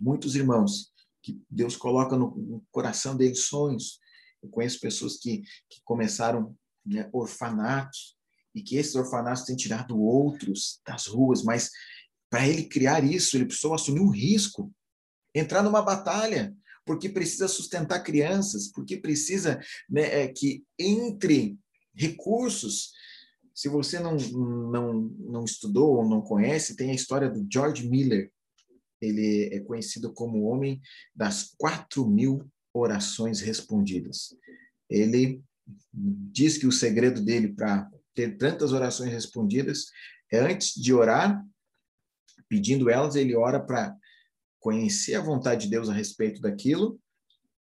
muitos 0.00 0.34
irmãos 0.34 0.92
que 1.22 1.40
Deus 1.48 1.76
coloca 1.76 2.16
no, 2.16 2.64
coração 2.72 3.16
deles 3.16 3.44
sonhos. 3.44 4.00
Eu 4.42 4.48
conheço 4.48 4.80
pessoas 4.80 5.16
que, 5.16 5.42
que 5.68 5.80
começaram 5.84 6.56
né, 6.84 7.08
orfanatos 7.12 8.16
e 8.54 8.62
que 8.62 8.76
esses 8.76 8.94
orfanatos 8.94 9.44
têm 9.44 9.56
tirado 9.56 9.98
outros 9.98 10.80
das 10.86 11.06
ruas, 11.06 11.42
mas 11.42 11.70
para 12.28 12.46
ele 12.46 12.64
criar 12.64 13.04
isso, 13.04 13.36
ele 13.36 13.46
precisou 13.46 13.74
assumir 13.74 14.00
um 14.00 14.10
risco, 14.10 14.72
entrar 15.34 15.62
numa 15.62 15.82
batalha, 15.82 16.54
porque 16.84 17.08
precisa 17.08 17.46
sustentar 17.46 18.02
crianças, 18.02 18.68
porque 18.68 18.96
precisa 18.96 19.60
né, 19.88 20.24
é, 20.24 20.28
que 20.28 20.64
entre 20.78 21.56
recursos 21.94 22.92
se 23.54 23.68
você 23.68 23.98
não, 23.98 24.16
não, 24.16 24.92
não 25.18 25.44
estudou 25.44 25.96
ou 25.96 26.08
não 26.08 26.20
conhece, 26.22 26.76
tem 26.76 26.90
a 26.90 26.94
história 26.94 27.28
do 27.28 27.46
George 27.50 27.88
Miller. 27.88 28.32
Ele 29.00 29.50
é 29.52 29.60
conhecido 29.60 30.12
como 30.12 30.38
o 30.38 30.44
homem 30.44 30.80
das 31.14 31.54
quatro 31.58 32.08
mil 32.08 32.50
orações 32.72 33.40
respondidas. 33.40 34.34
Ele 34.88 35.42
diz 35.92 36.58
que 36.58 36.66
o 36.66 36.72
segredo 36.72 37.20
dele 37.22 37.52
para 37.52 37.90
ter 38.14 38.36
tantas 38.36 38.72
orações 38.72 39.10
respondidas 39.10 39.86
é 40.30 40.38
antes 40.38 40.74
de 40.74 40.92
orar, 40.92 41.44
pedindo 42.48 42.90
elas, 42.90 43.16
ele 43.16 43.34
ora 43.34 43.60
para 43.60 43.96
conhecer 44.60 45.14
a 45.14 45.22
vontade 45.22 45.64
de 45.64 45.70
Deus 45.70 45.88
a 45.88 45.92
respeito 45.92 46.40
daquilo 46.40 47.00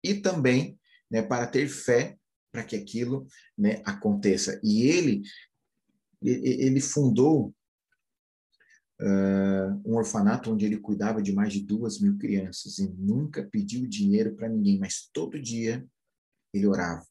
e 0.03 0.15
também 0.15 0.79
né, 1.11 1.23
para 1.23 1.47
ter 1.47 1.69
fé 1.69 2.17
para 2.51 2.65
que 2.65 2.77
aquilo 2.77 3.27
né, 3.57 3.83
aconteça. 3.85 4.61
E 4.63 4.83
ele 4.83 5.23
ele 6.21 6.81
fundou 6.81 7.55
uh, 9.01 9.81
um 9.85 9.97
orfanato 9.97 10.53
onde 10.53 10.65
ele 10.65 10.79
cuidava 10.79 11.23
de 11.23 11.33
mais 11.33 11.53
de 11.53 11.61
duas 11.61 12.01
mil 12.01 12.17
crianças 12.19 12.79
e 12.79 12.89
nunca 12.89 13.43
pediu 13.45 13.87
dinheiro 13.87 14.35
para 14.35 14.49
ninguém, 14.49 14.79
mas 14.79 15.09
todo 15.13 15.41
dia 15.41 15.87
ele 16.53 16.67
orava, 16.67 17.07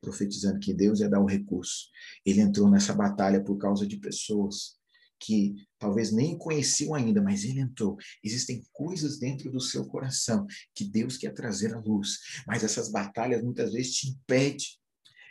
profetizando 0.00 0.60
que 0.60 0.74
Deus 0.74 1.00
ia 1.00 1.08
dar 1.08 1.20
o 1.20 1.26
recurso. 1.26 1.88
Ele 2.24 2.40
entrou 2.40 2.70
nessa 2.70 2.94
batalha 2.94 3.42
por 3.42 3.56
causa 3.58 3.86
de 3.86 3.96
pessoas 3.96 4.80
que 5.22 5.54
talvez 5.78 6.10
nem 6.10 6.36
conheciam 6.36 6.94
ainda, 6.94 7.22
mas 7.22 7.44
ele 7.44 7.60
entrou. 7.60 7.96
Existem 8.24 8.66
coisas 8.72 9.18
dentro 9.18 9.50
do 9.52 9.60
seu 9.60 9.86
coração 9.86 10.46
que 10.74 10.84
Deus 10.84 11.16
quer 11.16 11.32
trazer 11.32 11.74
à 11.74 11.78
luz, 11.78 12.18
mas 12.46 12.64
essas 12.64 12.90
batalhas 12.90 13.42
muitas 13.42 13.72
vezes 13.72 13.94
te 13.94 14.08
impedem. 14.08 14.66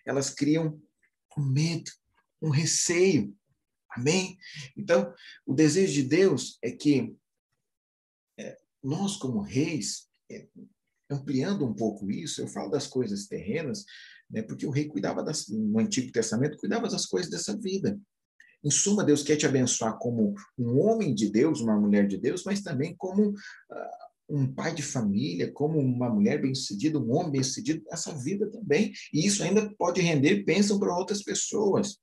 Elas 0.06 0.30
criam 0.30 0.82
um 1.38 1.46
medo, 1.46 1.92
um 2.42 2.50
receio. 2.50 3.36
Amém? 3.96 4.38
Então, 4.76 5.14
o 5.46 5.54
desejo 5.54 5.94
de 5.94 6.04
Deus 6.04 6.58
é 6.62 6.72
que 6.72 7.16
é, 8.40 8.58
nós, 8.84 9.18
como 9.18 9.42
reis, 9.42 10.08
é, 10.30 10.48
ampliando 11.10 11.66
um 11.66 11.74
pouco 11.74 12.10
isso, 12.10 12.42
eu 12.42 12.48
falo 12.48 12.70
das 12.70 12.88
coisas 12.88 13.28
terrenas, 13.28 13.86
né, 14.30 14.42
porque 14.42 14.66
o 14.66 14.72
rei 14.72 14.86
cuidava 14.86 15.22
das, 15.22 15.48
no 15.50 15.80
Antigo 15.80 16.12
Testamento, 16.12 16.58
cuidava 16.58 16.88
das 16.88 17.06
coisas 17.06 17.30
dessa 17.30 17.58
vida. 17.58 18.00
Em 18.64 18.72
suma, 18.72 19.04
Deus 19.04 19.24
quer 19.24 19.36
te 19.36 19.46
abençoar 19.46 19.98
como 19.98 20.34
um 20.58 20.80
homem 20.80 21.14
de 21.14 21.30
Deus, 21.30 21.62
uma 21.62 21.80
mulher 21.80 22.08
de 22.08 22.18
Deus, 22.18 22.44
mas 22.46 22.62
também 22.62 22.96
como 22.96 23.32
uh, 23.32 23.36
um 24.30 24.54
pai 24.54 24.74
de 24.74 24.84
família, 24.84 25.52
como 25.52 25.80
uma 25.80 26.10
mulher 26.10 26.42
bem-sucedida, 26.42 27.00
um 27.00 27.12
homem 27.12 27.32
bem-sucedido 27.32 27.84
nessa 27.90 28.16
vida 28.16 28.50
também. 28.50 28.94
E 29.12 29.26
isso 29.26 29.44
ainda 29.44 29.74
pode 29.78 30.00
render 30.00 30.44
bênção 30.44 30.80
para 30.80 30.96
outras 30.96 31.24
pessoas. 31.24 31.98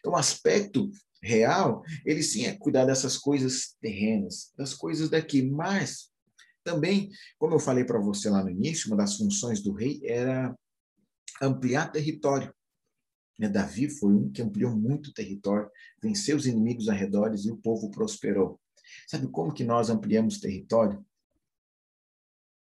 Então, 0.00 0.12
o 0.12 0.16
aspecto 0.16 0.90
real, 1.22 1.82
ele 2.04 2.22
sim 2.22 2.46
é 2.46 2.56
cuidar 2.56 2.84
dessas 2.84 3.16
coisas 3.16 3.76
terrenas, 3.80 4.52
das 4.56 4.74
coisas 4.74 5.08
daqui, 5.08 5.42
mas 5.42 6.10
também, 6.64 7.10
como 7.38 7.54
eu 7.54 7.60
falei 7.60 7.84
para 7.84 8.00
você 8.00 8.28
lá 8.28 8.42
no 8.42 8.50
início, 8.50 8.88
uma 8.88 8.96
das 8.96 9.16
funções 9.16 9.62
do 9.62 9.72
rei 9.72 10.00
era 10.04 10.54
ampliar 11.40 11.90
território. 11.90 12.52
Né? 13.38 13.48
Davi 13.48 13.88
foi 13.88 14.12
um 14.12 14.30
que 14.30 14.42
ampliou 14.42 14.76
muito 14.76 15.12
território, 15.12 15.70
venceu 16.02 16.36
os 16.36 16.46
inimigos 16.46 16.88
arredores 16.88 17.44
e 17.44 17.50
o 17.50 17.56
povo 17.56 17.90
prosperou. 17.90 18.60
Sabe 19.06 19.28
como 19.28 19.54
que 19.54 19.64
nós 19.64 19.90
ampliamos 19.90 20.38
território? 20.38 21.04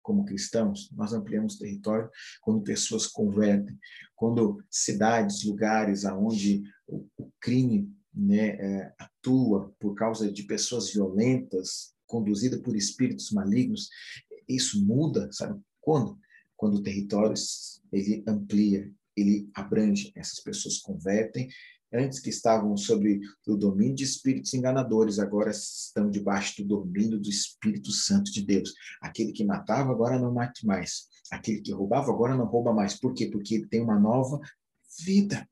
como 0.05 0.27
cristãos, 0.27 0.90
nós 0.93 1.14
ampliamos 1.14 1.57
território 1.57 2.11
quando 2.43 2.62
pessoas 2.62 3.07
convertem, 3.07 3.77
quando 4.14 4.62
cidades, 4.71 5.45
lugares 5.45 6.05
aonde 6.05 6.62
o 6.87 7.09
crime 7.40 7.90
né, 8.14 8.48
é, 8.50 8.94
atua 8.98 9.74
por 9.79 9.94
causa 9.94 10.31
de 10.31 10.44
pessoas 10.44 10.92
violentas, 10.92 11.94
conduzida 12.07 12.59
por 12.61 12.77
espíritos 12.77 13.31
malignos, 13.31 13.88
isso 14.48 14.85
muda, 14.85 15.29
sabe? 15.33 15.61
Quando? 15.81 16.18
Quando 16.57 16.77
o 16.77 16.83
território 16.83 17.35
ele 17.92 18.22
amplia, 18.27 18.90
ele 19.16 19.48
abrange, 19.55 20.12
essas 20.14 20.40
pessoas 20.40 20.79
convertem 20.79 21.48
antes 21.94 22.18
que 22.18 22.29
estavam 22.29 22.77
sob 22.77 23.20
o 23.46 23.57
domínio 23.57 23.94
de 23.94 24.05
espíritos 24.05 24.53
enganadores, 24.53 25.18
agora 25.18 25.50
estão 25.50 26.11
debaixo 26.11 26.62
do 26.62 26.81
domínio 26.81 27.20
do 27.20 27.29
Espírito 27.29 27.92
Santo 27.92 28.33
de 28.33 28.44
Deus. 28.44 28.74
Aquele 29.00 29.33
que 29.33 29.44
matava 29.44 29.92
agora 29.92 30.18
não 30.18 30.35
mate 30.35 30.66
mais. 30.66 31.07
Aquele 31.31 31.61
que 31.61 31.72
roubava 31.72 32.11
agora 32.11 32.37
não 32.37 32.46
rouba 32.46 32.72
mais. 32.72 32.98
Por 32.98 33.14
quê? 33.14 33.27
Porque 33.27 33.55
ele 33.55 33.68
tem 33.68 33.81
uma 33.81 33.98
nova 33.98 34.40
vida. 35.05 35.48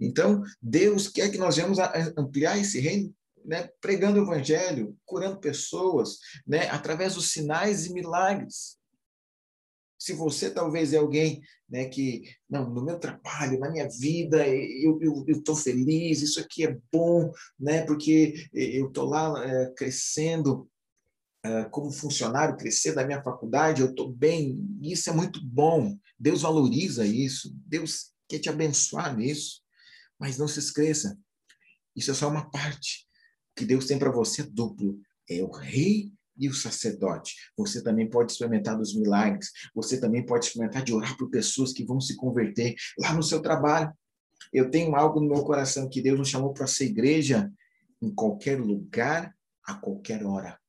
Então, 0.00 0.42
Deus 0.60 1.08
quer 1.08 1.30
que 1.30 1.38
nós 1.38 1.56
venhamos 1.56 1.78
ampliar 2.16 2.58
esse 2.58 2.80
reino 2.80 3.14
né, 3.44 3.68
pregando 3.80 4.18
o 4.18 4.22
evangelho, 4.22 4.96
curando 5.04 5.38
pessoas, 5.38 6.18
né, 6.46 6.68
através 6.70 7.14
dos 7.14 7.30
sinais 7.30 7.86
e 7.86 7.92
milagres. 7.92 8.78
Se 9.98 10.12
você 10.12 10.50
talvez 10.50 10.92
é 10.92 10.96
alguém 10.96 11.40
né, 11.68 11.86
que, 11.86 12.22
não, 12.48 12.68
no 12.68 12.84
meu 12.84 12.98
trabalho, 12.98 13.58
na 13.58 13.70
minha 13.70 13.88
vida, 13.88 14.46
eu 14.48 14.98
estou 15.28 15.56
feliz, 15.56 16.20
isso 16.20 16.40
aqui 16.40 16.64
é 16.64 16.78
bom, 16.92 17.32
né, 17.58 17.82
porque 17.82 18.48
eu 18.52 18.88
estou 18.88 19.04
lá 19.04 19.44
é, 19.44 19.70
crescendo 19.74 20.68
é, 21.42 21.64
como 21.64 21.90
funcionário, 21.90 22.56
crescer 22.56 22.94
da 22.94 23.06
minha 23.06 23.22
faculdade, 23.22 23.82
eu 23.82 23.90
estou 23.90 24.10
bem, 24.10 24.58
isso 24.82 25.08
é 25.10 25.12
muito 25.12 25.44
bom. 25.44 25.96
Deus 26.18 26.42
valoriza 26.42 27.06
isso, 27.06 27.54
Deus 27.66 28.12
quer 28.28 28.38
te 28.38 28.48
abençoar 28.48 29.16
nisso, 29.16 29.63
mas 30.18 30.38
não 30.38 30.48
se 30.48 30.58
esqueça, 30.58 31.18
isso 31.96 32.10
é 32.10 32.14
só 32.14 32.28
uma 32.28 32.50
parte. 32.50 33.06
O 33.52 33.60
que 33.60 33.64
Deus 33.64 33.86
tem 33.86 33.98
para 33.98 34.10
você 34.10 34.42
é 34.42 34.46
duplo. 34.46 35.00
É 35.28 35.42
o 35.42 35.50
rei 35.50 36.12
e 36.36 36.48
o 36.48 36.54
sacerdote. 36.54 37.34
Você 37.56 37.82
também 37.82 38.08
pode 38.08 38.32
experimentar 38.32 38.76
dos 38.76 38.94
milagres. 38.94 39.50
Você 39.74 40.00
também 40.00 40.24
pode 40.24 40.46
experimentar 40.46 40.82
de 40.82 40.92
orar 40.92 41.16
por 41.16 41.30
pessoas 41.30 41.72
que 41.72 41.84
vão 41.84 42.00
se 42.00 42.16
converter 42.16 42.74
lá 42.98 43.14
no 43.14 43.22
seu 43.22 43.40
trabalho. 43.40 43.92
Eu 44.52 44.70
tenho 44.70 44.94
algo 44.96 45.20
no 45.20 45.28
meu 45.28 45.44
coração 45.44 45.88
que 45.88 46.02
Deus 46.02 46.18
nos 46.18 46.28
chamou 46.28 46.52
para 46.52 46.66
ser 46.66 46.86
igreja 46.86 47.50
em 48.02 48.12
qualquer 48.12 48.60
lugar, 48.60 49.34
a 49.64 49.74
qualquer 49.74 50.24
hora. 50.24 50.60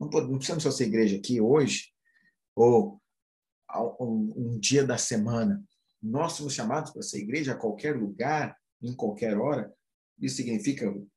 Não, 0.00 0.08
precisamos 0.08 0.62
só 0.62 0.70
ser 0.70 0.86
igreja 0.86 1.16
aqui 1.16 1.40
hoje 1.40 1.92
ou 2.54 3.00
um 4.00 4.58
dia 4.58 4.84
da 4.84 4.96
semana. 4.96 5.62
Nós 6.02 6.34
somos 6.34 6.54
chamados 6.54 6.92
para 6.92 7.02
ser 7.02 7.18
igreja 7.18 7.52
a 7.52 7.58
qualquer 7.58 7.96
lugar, 7.96 8.56
em 8.80 8.94
qualquer 8.94 9.36
hora. 9.36 9.72
Isso 10.18 10.36
significa 10.36 10.90
o 10.90 11.08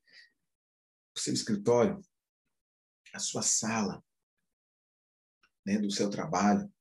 seu 1.15 1.33
escritório, 1.33 2.01
a 3.13 3.19
sua 3.19 3.41
sala, 3.41 4.03
né, 5.65 5.77
do 5.77 5.91
seu 5.91 6.09
trabalho, 6.09 6.71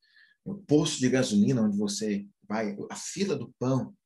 o 0.44 0.56
posto 0.56 0.98
de 0.98 1.10
gasolina 1.10 1.62
onde 1.62 1.76
você 1.76 2.26
vai, 2.42 2.76
a 2.90 2.96
fila 2.96 3.36
do 3.36 3.52
pão. 3.58 3.96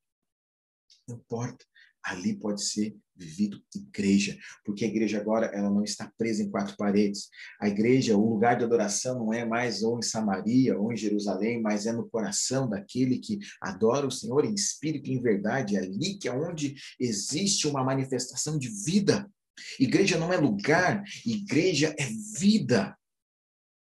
Não 1.06 1.16
importa. 1.16 1.64
Ali 2.04 2.34
pode 2.34 2.62
ser 2.62 2.96
vivido 3.16 3.60
igreja, 3.74 4.36
porque 4.64 4.84
a 4.84 4.88
igreja 4.88 5.18
agora 5.18 5.46
ela 5.46 5.70
não 5.70 5.84
está 5.84 6.10
presa 6.18 6.42
em 6.42 6.50
quatro 6.50 6.76
paredes. 6.76 7.28
A 7.60 7.68
igreja, 7.68 8.16
o 8.16 8.28
lugar 8.28 8.58
de 8.58 8.64
adoração 8.64 9.18
não 9.18 9.32
é 9.32 9.44
mais 9.44 9.82
ou 9.82 9.98
em 9.98 10.02
Samaria 10.02 10.78
ou 10.78 10.92
em 10.92 10.96
Jerusalém, 10.96 11.62
mas 11.62 11.86
é 11.86 11.92
no 11.92 12.08
coração 12.08 12.68
daquele 12.68 13.18
que 13.18 13.38
adora 13.60 14.06
o 14.06 14.10
Senhor 14.10 14.44
em 14.44 14.54
espírito 14.54 15.10
e 15.10 15.14
em 15.14 15.22
verdade, 15.22 15.76
é 15.76 15.80
ali 15.80 16.18
que 16.18 16.28
é 16.28 16.32
onde 16.32 16.74
existe 16.98 17.66
uma 17.66 17.84
manifestação 17.84 18.58
de 18.58 18.68
vida. 18.84 19.30
Igreja 19.78 20.18
não 20.18 20.32
é 20.32 20.36
lugar, 20.36 21.04
igreja 21.24 21.94
é 21.98 22.08
vida. 22.38 22.96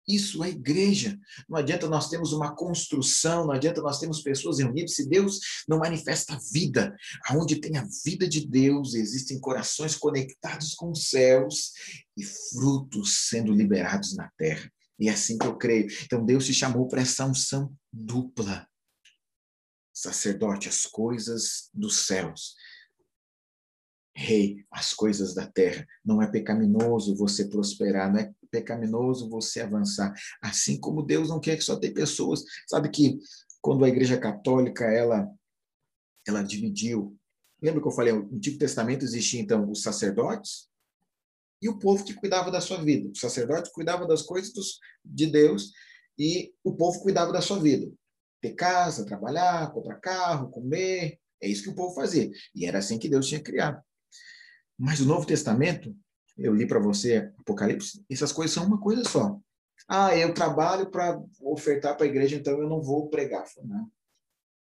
Isso 0.07 0.45
é 0.45 0.51
igreja. 0.51 1.19
Não 1.49 1.59
adianta 1.59 1.89
nós 1.89 2.09
termos 2.09 2.33
uma 2.33 2.55
construção, 2.55 3.47
não 3.47 3.53
adianta 3.53 3.83
nós 3.83 3.99
termos 3.99 4.23
pessoas 4.23 4.59
reunidas 4.59 4.95
se 4.95 5.09
Deus 5.09 5.41
não 5.69 5.79
manifesta 5.79 6.35
a 6.35 6.41
vida. 6.53 6.97
Aonde 7.29 7.61
tem 7.61 7.77
a 7.77 7.87
vida 8.05 8.29
de 8.29 8.47
Deus, 8.47 8.95
existem 8.95 9.41
corações 9.41 9.97
conectados 9.97 10.75
com 10.75 10.91
os 10.91 11.09
céus 11.09 11.73
e 12.17 12.25
frutos 12.25 13.29
sendo 13.29 13.53
liberados 13.53 14.15
na 14.15 14.31
terra. 14.37 14.71
E 14.99 15.09
é 15.09 15.13
assim 15.13 15.37
que 15.37 15.47
eu 15.47 15.57
creio. 15.57 15.89
Então 16.05 16.25
Deus 16.25 16.47
te 16.47 16.55
chamou 16.55 16.87
para 16.87 17.03
essa 17.03 17.27
unção 17.27 17.75
dupla. 17.93 18.67
Sacerdote, 19.93 20.69
as 20.69 20.87
coisas 20.87 21.69
dos 21.75 22.07
céus 22.07 22.55
rei 24.17 24.65
as 24.71 24.95
coisas 24.95 25.35
da 25.35 25.47
terra. 25.47 25.87
Não 26.05 26.23
é 26.23 26.27
pecaminoso 26.27 27.15
você 27.15 27.47
prosperar, 27.47 28.11
não 28.11 28.21
é 28.21 28.33
pecaminoso 28.61 29.29
você 29.29 29.61
avançar. 29.61 30.15
Assim 30.41 30.79
como 30.79 31.03
Deus 31.03 31.29
não 31.29 31.41
quer 31.41 31.57
que 31.57 31.65
só 31.65 31.77
tenha 31.77 31.93
pessoas. 31.93 32.43
Sabe 32.67 32.89
que 32.91 33.19
quando 33.61 33.85
a 33.85 33.89
Igreja 33.89 34.19
Católica 34.19 34.85
ela 34.85 35.29
ela 36.27 36.43
dividiu. 36.43 37.17
Lembra 37.63 37.81
que 37.81 37.87
eu 37.87 37.93
falei, 37.93 38.13
no 38.13 38.35
Antigo 38.35 38.59
Testamento 38.59 39.05
existia 39.05 39.41
então 39.41 39.71
os 39.71 39.83
sacerdotes 39.83 40.69
e 41.63 41.69
o 41.69 41.79
povo 41.79 42.05
que 42.05 42.15
cuidava 42.15 42.51
da 42.51 42.61
sua 42.61 42.83
vida. 42.83 43.09
O 43.09 43.17
sacerdote 43.17 43.71
cuidava 43.73 44.07
das 44.07 44.23
coisas 44.23 44.53
dos, 44.53 44.79
de 45.05 45.27
Deus 45.27 45.73
e 46.19 46.53
o 46.65 46.75
povo 46.75 47.01
cuidava 47.01 47.33
da 47.33 47.41
sua 47.41 47.61
vida. 47.61 47.91
Ter 48.41 48.55
casa, 48.55 49.07
trabalhar, 49.07 49.73
comprar 49.73 50.01
carro, 50.01 50.51
comer, 50.51 51.19
é 51.41 51.49
isso 51.49 51.63
que 51.63 51.71
o 51.71 51.75
povo 51.75 51.95
fazia. 51.95 52.31
E 52.55 52.67
era 52.67 52.79
assim 52.79 52.99
que 52.99 53.09
Deus 53.09 53.29
tinha 53.29 53.41
criado. 53.41 53.81
Mas 54.79 55.01
o 55.01 55.07
Novo 55.07 55.27
Testamento, 55.27 55.97
eu 56.37 56.55
li 56.55 56.67
para 56.67 56.79
você 56.79 57.33
Apocalipse, 57.39 58.05
essas 58.11 58.33
coisas 58.33 58.55
são 58.55 58.67
uma 58.67 58.81
coisa 58.81 59.05
só. 59.05 59.41
Ah, 59.89 60.17
eu 60.17 60.35
trabalho 60.35 60.91
para 60.91 61.21
ofertar 61.41 61.97
para 61.97 62.07
a 62.07 62.09
igreja, 62.09 62.37
então 62.37 62.61
eu 62.61 62.69
não 62.69 62.83
vou 62.83 63.09
pregar. 63.09 63.45
Não, 63.65 63.91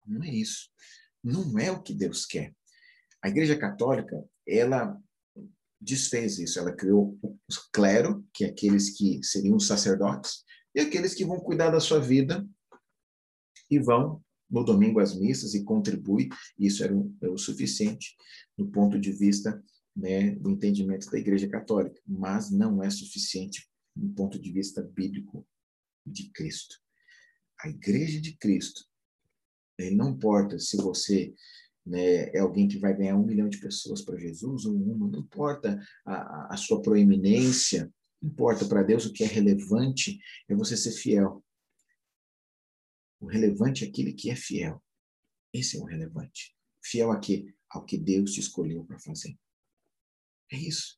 não 0.05 0.23
é 0.23 0.29
isso. 0.29 0.69
Não 1.23 1.60
é 1.60 1.71
o 1.71 1.82
que 1.82 1.93
Deus 1.93 2.25
quer. 2.25 2.55
A 3.21 3.27
Igreja 3.27 3.58
Católica, 3.58 4.23
ela 4.47 4.97
desfez 5.79 6.39
isso. 6.39 6.58
Ela 6.58 6.73
criou 6.73 7.17
o 7.21 7.38
clero, 7.73 8.25
que 8.34 8.45
é 8.45 8.47
aqueles 8.47 8.97
que 8.97 9.21
seriam 9.23 9.58
os 9.58 9.67
sacerdotes, 9.67 10.43
e 10.73 10.79
aqueles 10.79 11.13
que 11.13 11.25
vão 11.25 11.39
cuidar 11.39 11.69
da 11.69 11.79
sua 11.79 11.99
vida 11.99 12.47
e 13.69 13.77
vão 13.77 14.23
no 14.49 14.63
domingo 14.63 14.99
às 14.99 15.13
missas 15.13 15.53
e 15.53 15.63
contribui. 15.63 16.29
Isso 16.58 16.84
era 16.84 16.95
o, 16.95 17.13
era 17.21 17.32
o 17.32 17.38
suficiente 17.38 18.15
do 18.58 18.67
ponto 18.67 18.97
de 18.99 19.12
vista 19.12 19.62
né, 19.95 20.32
do 20.36 20.52
entendimento 20.52 21.10
da 21.10 21.19
Igreja 21.19 21.47
Católica, 21.47 22.02
mas 22.08 22.52
não 22.52 22.84
é 22.84 22.89
suficiente 22.89 23.67
do 23.95 24.10
ponto 24.13 24.39
de 24.39 24.52
vista 24.52 24.82
bíblico 24.82 25.47
de 26.06 26.30
Cristo. 26.32 26.75
A 27.62 27.69
Igreja 27.69 28.21
de 28.21 28.38
Cristo, 28.38 28.86
né, 29.80 29.89
não 29.91 30.10
importa 30.10 30.58
se 30.60 30.78
você 30.78 31.34
né, 31.86 32.30
é 32.36 32.39
alguém 32.39 32.67
que 32.67 32.78
vai 32.78 32.95
ganhar 32.95 33.15
um 33.15 33.25
milhão 33.25 33.49
de 33.49 33.60
pessoas 33.60 34.02
para 34.02 34.17
Jesus 34.17 34.65
ou 34.65 34.75
uma, 34.75 35.08
não 35.10 35.19
importa 35.19 35.82
a, 36.06 36.54
a 36.54 36.58
sua 36.58 36.82
proeminência, 36.82 37.91
importa 38.21 38.65
para 38.65 38.84
Deus 38.84 39.06
o 39.06 39.13
que 39.13 39.23
é 39.23 39.28
relevante 39.28 40.19
é 40.47 40.56
você 40.56 40.78
ser 40.78 40.91
fiel. 40.91 41.43
O 43.19 43.25
relevante 43.25 43.84
é 43.84 43.88
aquele 43.88 44.13
que 44.13 44.30
é 44.30 44.36
fiel. 44.36 44.82
Esse 45.54 45.78
é 45.78 45.82
o 45.82 45.86
relevante. 45.86 46.56
Fiel 46.82 47.12
a 47.12 47.19
quê? 47.19 47.54
Ao 47.69 47.84
que 47.84 47.97
Deus 47.97 48.34
te 48.34 48.39
escolheu 48.39 48.86
para 48.86 48.99
fazer. 48.99 49.38
É 50.51 50.57
isso. 50.57 50.97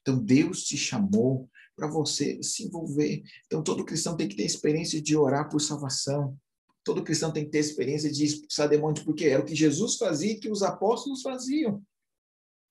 Então, 0.00 0.18
Deus 0.22 0.62
te 0.62 0.76
chamou 0.76 1.50
para 1.74 1.88
você 1.88 2.42
se 2.42 2.64
envolver. 2.64 3.22
Então, 3.46 3.62
todo 3.62 3.84
cristão 3.84 4.16
tem 4.16 4.28
que 4.28 4.36
ter 4.36 4.44
experiência 4.44 5.00
de 5.00 5.16
orar 5.16 5.48
por 5.48 5.60
salvação. 5.60 6.36
Todo 6.84 7.02
cristão 7.02 7.32
tem 7.32 7.44
que 7.44 7.50
ter 7.50 7.58
experiência 7.58 8.10
de 8.10 8.24
expulsar 8.24 8.68
demônios, 8.68 9.04
porque 9.04 9.26
era 9.26 9.42
o 9.42 9.44
que 9.44 9.54
Jesus 9.54 9.96
fazia 9.96 10.32
e 10.32 10.40
que 10.40 10.48
os 10.48 10.62
apóstolos 10.62 11.22
faziam. 11.22 11.82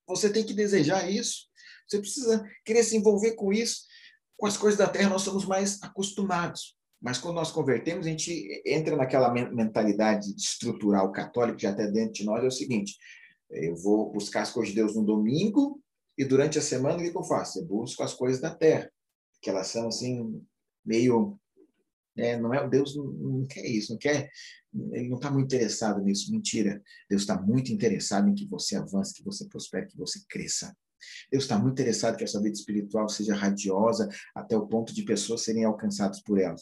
Você 0.07 0.31
tem 0.31 0.43
que 0.43 0.53
desejar 0.53 1.09
isso. 1.09 1.47
Você 1.87 1.99
precisa 1.99 2.43
querer 2.63 2.83
se 2.83 2.95
envolver 2.95 3.33
com 3.33 3.51
isso. 3.51 3.83
Com 4.37 4.47
as 4.47 4.57
coisas 4.57 4.77
da 4.77 4.87
terra, 4.87 5.09
nós 5.09 5.21
somos 5.21 5.45
mais 5.45 5.81
acostumados. 5.83 6.75
Mas 7.01 7.17
quando 7.17 7.35
nós 7.35 7.51
convertemos, 7.51 8.07
a 8.07 8.09
gente 8.09 8.63
entra 8.65 8.95
naquela 8.95 9.31
mentalidade 9.31 10.33
estrutural 10.35 11.11
católica, 11.11 11.59
já 11.59 11.69
até 11.69 11.91
dentro 11.91 12.13
de 12.13 12.23
nós, 12.23 12.43
é 12.43 12.47
o 12.47 12.51
seguinte: 12.51 12.97
eu 13.51 13.75
vou 13.75 14.11
buscar 14.11 14.41
as 14.41 14.51
coisas 14.51 14.73
de 14.73 14.79
Deus 14.79 14.95
no 14.95 15.05
domingo 15.05 15.83
e 16.17 16.23
durante 16.23 16.57
a 16.57 16.61
semana, 16.61 16.97
o 16.97 17.01
que, 17.01 17.15
eu 17.15 17.23
faço? 17.23 17.59
Eu 17.59 17.65
busco 17.65 18.03
as 18.03 18.13
coisas 18.13 18.39
da 18.39 18.53
terra, 18.53 18.89
que 19.41 19.49
elas 19.49 19.67
são 19.67 19.87
assim, 19.87 20.41
meio. 20.85 21.37
Né, 22.15 22.37
não 22.37 22.53
é, 22.53 22.67
Deus 22.67 22.95
não, 22.95 23.05
não 23.05 23.45
quer 23.45 23.65
isso, 23.65 23.91
não 23.91 23.99
quer. 23.99 24.29
Ele 24.93 25.09
não 25.09 25.17
está 25.17 25.29
muito 25.29 25.53
interessado 25.53 26.01
nisso. 26.01 26.31
Mentira. 26.31 26.81
Deus 27.09 27.23
está 27.23 27.39
muito 27.41 27.71
interessado 27.71 28.29
em 28.29 28.33
que 28.33 28.47
você 28.47 28.75
avance, 28.77 29.13
que 29.13 29.23
você 29.23 29.45
prospere, 29.47 29.87
que 29.87 29.97
você 29.97 30.21
cresça. 30.29 30.75
Deus 31.29 31.43
está 31.43 31.59
muito 31.59 31.73
interessado 31.73 32.17
que 32.17 32.23
a 32.23 32.27
sua 32.27 32.41
vida 32.41 32.55
espiritual 32.55 33.07
seja 33.09 33.35
radiosa 33.35 34.07
até 34.33 34.57
o 34.57 34.67
ponto 34.67 34.93
de 34.93 35.03
pessoas 35.03 35.43
serem 35.43 35.65
alcançadas 35.65 36.21
por 36.21 36.39
ela. 36.39 36.55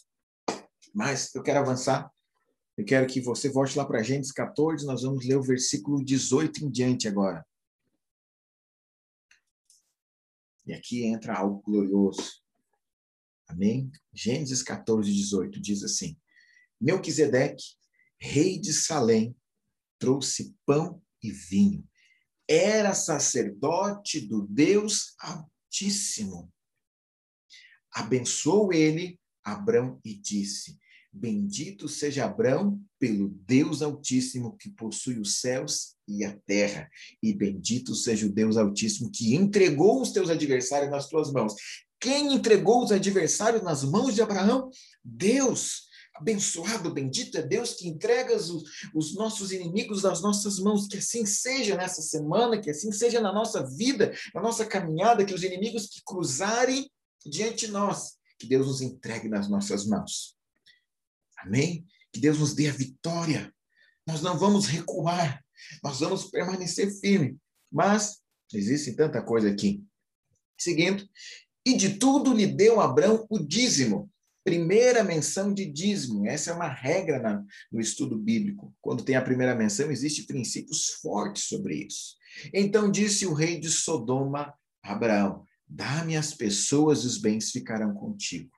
Mas 0.93 1.33
eu 1.33 1.43
quero 1.43 1.59
avançar. 1.59 2.11
Eu 2.75 2.85
quero 2.85 3.05
que 3.05 3.21
você 3.21 3.49
volte 3.49 3.77
lá 3.77 3.85
para 3.85 4.01
Gênesis 4.01 4.31
14, 4.31 4.85
nós 4.85 5.03
vamos 5.03 5.25
ler 5.25 5.37
o 5.37 5.43
versículo 5.43 6.03
18 6.03 6.65
em 6.65 6.71
diante 6.71 7.07
agora. 7.07 7.45
E 10.65 10.73
aqui 10.73 11.03
entra 11.03 11.37
algo 11.37 11.61
glorioso. 11.61 12.41
Amém? 13.47 13.91
Gênesis 14.13 14.63
14, 14.63 15.11
18 15.13 15.61
diz 15.61 15.83
assim: 15.83 16.17
Melquisedeque, 16.79 17.63
rei 18.19 18.59
de 18.59 18.73
Salém, 18.73 19.35
trouxe 19.99 20.55
pão 20.65 21.01
e 21.21 21.31
vinho. 21.31 21.87
Era 22.47 22.93
sacerdote 22.93 24.21
do 24.21 24.45
Deus 24.47 25.15
Altíssimo. 25.19 26.51
Abençoou 27.91 28.73
ele 28.73 29.19
Abrão 29.43 29.99
e 30.03 30.15
disse: 30.15 30.79
Bendito 31.15 31.87
seja 31.87 32.25
Abrão 32.25 32.81
pelo 32.97 33.29
Deus 33.45 33.83
Altíssimo 33.83 34.57
que 34.57 34.71
possui 34.71 35.19
os 35.19 35.39
céus 35.39 35.93
e 36.07 36.25
a 36.25 36.35
terra, 36.47 36.89
e 37.21 37.31
bendito 37.31 37.93
seja 37.93 38.25
o 38.25 38.31
Deus 38.31 38.57
Altíssimo 38.57 39.11
que 39.11 39.35
entregou 39.35 40.01
os 40.01 40.11
teus 40.11 40.31
adversários 40.31 40.89
nas 40.89 41.07
tuas 41.07 41.31
mãos. 41.31 41.53
Quem 41.99 42.33
entregou 42.33 42.83
os 42.83 42.91
adversários 42.91 43.61
nas 43.61 43.83
mãos 43.83 44.15
de 44.15 44.23
Abraão? 44.23 44.71
Deus. 45.03 45.83
Abençoado, 46.15 46.93
bendito 46.93 47.37
é 47.37 47.41
Deus 47.41 47.73
que 47.73 47.87
entrega 47.87 48.35
os, 48.35 48.63
os 48.93 49.15
nossos 49.15 49.51
inimigos 49.51 50.03
nas 50.03 50.21
nossas 50.21 50.59
mãos. 50.59 50.87
Que 50.87 50.97
assim 50.97 51.25
seja 51.25 51.77
nessa 51.77 52.01
semana, 52.01 52.59
que 52.59 52.69
assim 52.69 52.91
seja 52.91 53.21
na 53.21 53.31
nossa 53.31 53.65
vida, 53.77 54.11
na 54.33 54.41
nossa 54.41 54.65
caminhada, 54.65 55.23
que 55.23 55.33
os 55.33 55.43
inimigos 55.43 55.87
que 55.87 56.01
cruzarem 56.03 56.89
diante 57.25 57.67
de 57.67 57.71
nós, 57.71 58.13
que 58.37 58.47
Deus 58.47 58.67
nos 58.67 58.81
entregue 58.81 59.29
nas 59.29 59.47
nossas 59.47 59.85
mãos. 59.85 60.35
Amém? 61.43 61.85
Que 62.11 62.19
Deus 62.19 62.39
nos 62.39 62.53
dê 62.53 62.69
a 62.69 62.73
vitória. 62.73 63.53
Nós 64.07 64.21
não 64.21 64.37
vamos 64.37 64.65
recuar, 64.65 65.43
nós 65.83 65.99
vamos 65.99 66.25
permanecer 66.25 66.91
firme. 66.99 67.37
Mas 67.71 68.21
existe 68.53 68.93
tanta 68.93 69.21
coisa 69.21 69.49
aqui. 69.49 69.83
Seguindo, 70.57 71.07
e 71.65 71.75
de 71.75 71.97
tudo 71.97 72.33
lhe 72.33 72.45
deu 72.45 72.79
Abraão 72.79 73.25
o 73.29 73.39
dízimo. 73.39 74.09
Primeira 74.43 75.03
menção 75.03 75.53
de 75.53 75.65
dízimo. 75.65 76.27
Essa 76.27 76.51
é 76.51 76.53
uma 76.53 76.67
regra 76.67 77.19
na, 77.19 77.43
no 77.71 77.79
estudo 77.79 78.17
bíblico. 78.17 78.75
Quando 78.81 79.03
tem 79.03 79.15
a 79.15 79.21
primeira 79.21 79.55
menção, 79.55 79.89
existem 79.89 80.25
princípios 80.25 80.89
fortes 81.01 81.45
sobre 81.45 81.85
isso. 81.85 82.17
Então 82.53 82.91
disse 82.91 83.25
o 83.25 83.33
rei 83.33 83.59
de 83.59 83.69
Sodoma 83.69 84.53
a 84.83 84.91
Abraão: 84.91 85.45
Dá-me 85.65 86.17
as 86.17 86.33
pessoas 86.33 87.03
e 87.03 87.07
os 87.07 87.17
bens 87.17 87.51
ficarão 87.51 87.93
contigo. 87.93 88.51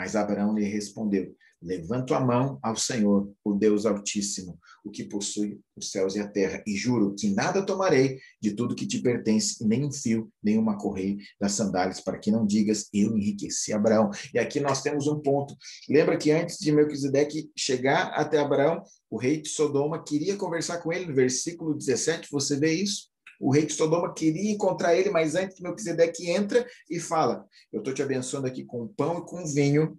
Mas 0.00 0.16
Abraão 0.16 0.54
lhe 0.54 0.64
respondeu: 0.64 1.36
Levanto 1.60 2.14
a 2.14 2.20
mão 2.20 2.58
ao 2.62 2.74
Senhor, 2.74 3.30
o 3.44 3.52
Deus 3.52 3.84
Altíssimo, 3.84 4.58
o 4.82 4.90
que 4.90 5.04
possui 5.04 5.60
os 5.76 5.90
céus 5.90 6.16
e 6.16 6.20
a 6.20 6.26
terra, 6.26 6.62
e 6.66 6.74
juro 6.74 7.14
que 7.14 7.28
nada 7.28 7.66
tomarei 7.66 8.18
de 8.40 8.54
tudo 8.54 8.74
que 8.74 8.86
te 8.86 9.02
pertence, 9.02 9.62
nem 9.62 9.84
um 9.84 9.92
fio, 9.92 10.32
nem 10.42 10.56
uma 10.56 10.78
correia 10.78 11.18
das 11.38 11.52
sandálias, 11.52 12.00
para 12.00 12.18
que 12.18 12.30
não 12.30 12.46
digas, 12.46 12.88
eu 12.94 13.14
enriqueci 13.14 13.74
Abraão. 13.74 14.08
E 14.32 14.38
aqui 14.38 14.58
nós 14.58 14.80
temos 14.80 15.06
um 15.06 15.20
ponto. 15.20 15.54
Lembra 15.86 16.16
que 16.16 16.30
antes 16.30 16.56
de 16.56 16.72
Melquisedeque 16.72 17.50
chegar 17.54 18.06
até 18.14 18.38
Abraão, 18.38 18.82
o 19.10 19.18
rei 19.18 19.42
de 19.42 19.50
Sodoma 19.50 20.02
queria 20.02 20.34
conversar 20.34 20.78
com 20.78 20.90
ele, 20.90 21.04
no 21.04 21.14
versículo 21.14 21.74
17, 21.74 22.26
você 22.32 22.58
vê 22.58 22.72
isso? 22.72 23.09
O 23.40 23.50
rei 23.50 23.64
de 23.64 23.72
Sodoma 23.72 24.12
queria 24.12 24.52
encontrar 24.52 24.94
ele, 24.94 25.08
mas 25.08 25.34
antes 25.34 25.56
que 25.56 25.62
Melquisedeque 25.62 26.28
entra 26.28 26.68
e 26.90 27.00
fala: 27.00 27.48
Eu 27.72 27.80
estou 27.80 27.94
te 27.94 28.02
abençoando 28.02 28.46
aqui 28.46 28.64
com 28.64 28.86
pão 28.86 29.20
e 29.20 29.26
com 29.26 29.46
vinho, 29.46 29.98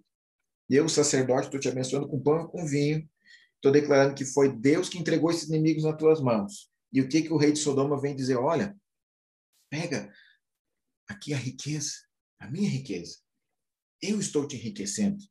eu, 0.70 0.88
sacerdote, 0.88 1.46
estou 1.46 1.60
te 1.60 1.68
abençoando 1.68 2.08
com 2.08 2.22
pão 2.22 2.44
e 2.44 2.48
com 2.48 2.64
vinho. 2.64 3.06
Estou 3.56 3.70
declarando 3.70 4.14
que 4.14 4.24
foi 4.24 4.50
Deus 4.50 4.88
que 4.88 4.98
entregou 4.98 5.30
esses 5.30 5.48
inimigos 5.48 5.84
nas 5.84 5.98
tuas 5.98 6.20
mãos. 6.20 6.70
E 6.92 7.00
o 7.00 7.08
que, 7.08 7.22
que 7.22 7.32
o 7.32 7.36
rei 7.36 7.52
de 7.52 7.58
Sodoma 7.58 8.00
vem 8.00 8.16
dizer? 8.16 8.36
Olha, 8.36 8.74
pega 9.68 10.10
aqui 11.06 11.34
a 11.34 11.36
riqueza, 11.36 11.92
a 12.38 12.50
minha 12.50 12.70
riqueza. 12.70 13.18
Eu 14.00 14.18
estou 14.18 14.48
te 14.48 14.56
enriquecendo. 14.56 15.22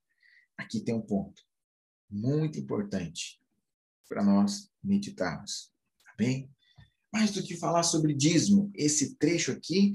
Aqui 0.58 0.80
tem 0.82 0.94
um 0.94 1.02
ponto 1.02 1.42
muito 2.10 2.60
importante 2.60 3.42
para 4.08 4.24
nós 4.24 4.72
meditarmos. 4.84 5.74
Tá 6.04 6.14
bem? 6.18 6.54
Mais 7.12 7.32
do 7.32 7.44
que 7.44 7.58
falar 7.58 7.84
sobre 7.84 8.14
dízimo, 8.14 8.72
esse 8.76 9.16
trecho 9.16 9.52
aqui 9.52 9.94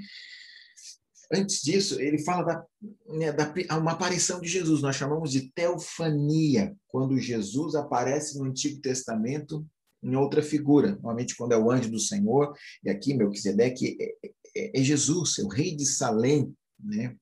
Antes 1.32 1.60
disso, 1.60 2.00
ele 2.00 2.18
fala 2.18 2.44
da, 2.44 2.66
né, 3.08 3.32
da 3.32 3.52
uma 3.78 3.92
aparição 3.92 4.40
de 4.40 4.48
Jesus, 4.48 4.80
nós 4.80 4.94
chamamos 4.94 5.32
de 5.32 5.50
teofania, 5.52 6.76
quando 6.86 7.18
Jesus 7.18 7.74
aparece 7.74 8.38
no 8.38 8.44
Antigo 8.44 8.80
Testamento 8.80 9.66
em 10.02 10.14
outra 10.14 10.40
figura, 10.40 10.92
normalmente 10.92 11.34
quando 11.34 11.52
é 11.52 11.58
o 11.58 11.70
anjo 11.70 11.90
do 11.90 11.98
Senhor, 11.98 12.54
e 12.84 12.88
aqui 12.88 13.12
Melquisedeque 13.12 13.96
é, 14.00 14.30
é, 14.56 14.80
é 14.80 14.82
Jesus, 14.84 15.38
é 15.40 15.42
o 15.42 15.48
rei 15.48 15.74
de 15.74 15.84
Salém, 15.84 16.54
né? 16.78 17.16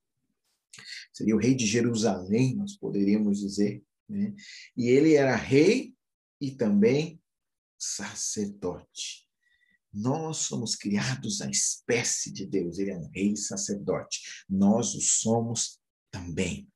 seria 1.13 1.35
o 1.35 1.39
rei 1.39 1.55
de 1.55 1.65
Jerusalém, 1.65 2.57
nós 2.57 2.77
poderíamos 2.77 3.41
dizer, 3.41 3.83
né? 4.07 4.35
e 4.77 4.89
ele 4.89 5.15
era 5.15 5.35
rei 5.35 5.95
e 6.39 6.51
também 6.51 7.19
sacerdote. 7.79 9.24
Nós 9.95 10.39
somos 10.39 10.75
criados 10.75 11.41
à 11.41 11.49
espécie 11.49 12.33
de 12.33 12.47
Deus, 12.47 12.79
ele 12.79 12.91
é 12.91 12.97
um 12.97 13.09
rei 13.15 13.37
sacerdote. 13.37 14.21
Nós 14.49 14.95
o 14.95 15.01
somos 15.01 15.79
também. 16.11 16.69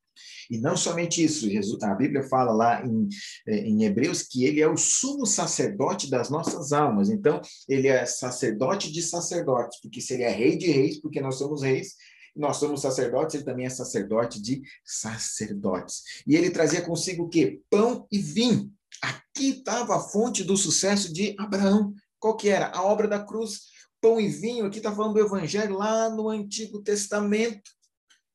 E 0.49 0.57
não 0.57 0.75
somente 0.75 1.23
isso, 1.23 1.47
a 1.83 1.93
Bíblia 1.93 2.23
fala 2.23 2.51
lá 2.51 2.85
em, 2.85 3.07
é, 3.47 3.57
em 3.59 3.83
Hebreus 3.83 4.23
que 4.23 4.45
ele 4.45 4.59
é 4.59 4.67
o 4.67 4.75
sumo 4.75 5.25
sacerdote 5.25 6.09
das 6.09 6.29
nossas 6.29 6.73
almas. 6.73 7.09
Então, 7.09 7.39
ele 7.67 7.87
é 7.87 8.05
sacerdote 8.05 8.91
de 8.91 9.01
sacerdotes, 9.01 9.79
porque 9.81 10.01
se 10.01 10.13
ele 10.15 10.23
é 10.23 10.31
rei 10.31 10.57
de 10.57 10.71
reis, 10.71 10.99
porque 10.99 11.21
nós 11.21 11.35
somos 11.35 11.61
reis, 11.61 11.93
nós 12.35 12.57
somos 12.57 12.81
sacerdotes, 12.81 13.35
ele 13.35 13.43
também 13.43 13.65
é 13.65 13.69
sacerdote 13.69 14.41
de 14.41 14.61
sacerdotes. 14.83 16.03
E 16.25 16.35
ele 16.35 16.49
trazia 16.49 16.81
consigo 16.81 17.23
o 17.23 17.29
quê? 17.29 17.61
Pão 17.69 18.07
e 18.11 18.17
vinho. 18.17 18.71
Aqui 19.01 19.49
estava 19.49 19.97
a 19.97 19.99
fonte 19.99 20.43
do 20.43 20.57
sucesso 20.57 21.13
de 21.13 21.35
Abraão. 21.37 21.93
Qual 22.19 22.35
que 22.35 22.49
era? 22.49 22.67
A 22.69 22.83
obra 22.83 23.07
da 23.07 23.23
cruz, 23.23 23.69
pão 24.01 24.19
e 24.19 24.27
vinho. 24.27 24.65
Aqui 24.65 24.77
está 24.77 24.93
falando 24.93 25.13
do 25.13 25.19
evangelho 25.19 25.77
lá 25.77 26.09
no 26.09 26.29
Antigo 26.29 26.81
Testamento. 26.81 27.71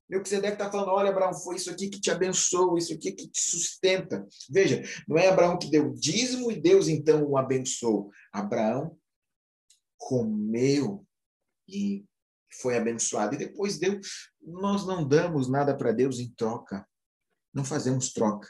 Melquisedeque 0.09 0.55
está 0.55 0.71
falando, 0.71 0.91
olha, 0.91 1.11
Abraão, 1.11 1.33
foi 1.33 1.57
isso 1.57 1.71
aqui 1.71 1.89
que 1.89 2.01
te 2.01 2.11
abençoou, 2.11 2.77
isso 2.77 2.93
aqui 2.93 3.13
que 3.13 3.29
te 3.29 3.41
sustenta. 3.41 4.27
Veja, 4.51 4.83
não 5.09 5.17
é 5.17 5.29
Abraão 5.29 5.59
que 5.59 5.71
deu 5.71 5.93
dízimo 5.95 6.53
e 6.53 6.61
Deus 6.61 6.89
então 6.89 7.25
o 7.25 7.39
abençoou. 7.39 8.11
Abraão 8.33 8.97
comeu 9.97 11.07
e 11.67 12.05
foi 12.61 12.77
abençoado. 12.77 13.35
E 13.35 13.39
depois 13.39 13.79
Deus, 13.79 14.31
nós 14.43 14.87
não 14.87 15.07
damos 15.07 15.49
nada 15.49 15.77
para 15.77 15.93
Deus 15.93 16.19
em 16.19 16.31
troca. 16.35 16.87
Não 17.53 17.65
fazemos 17.65 18.13
troca. 18.13 18.49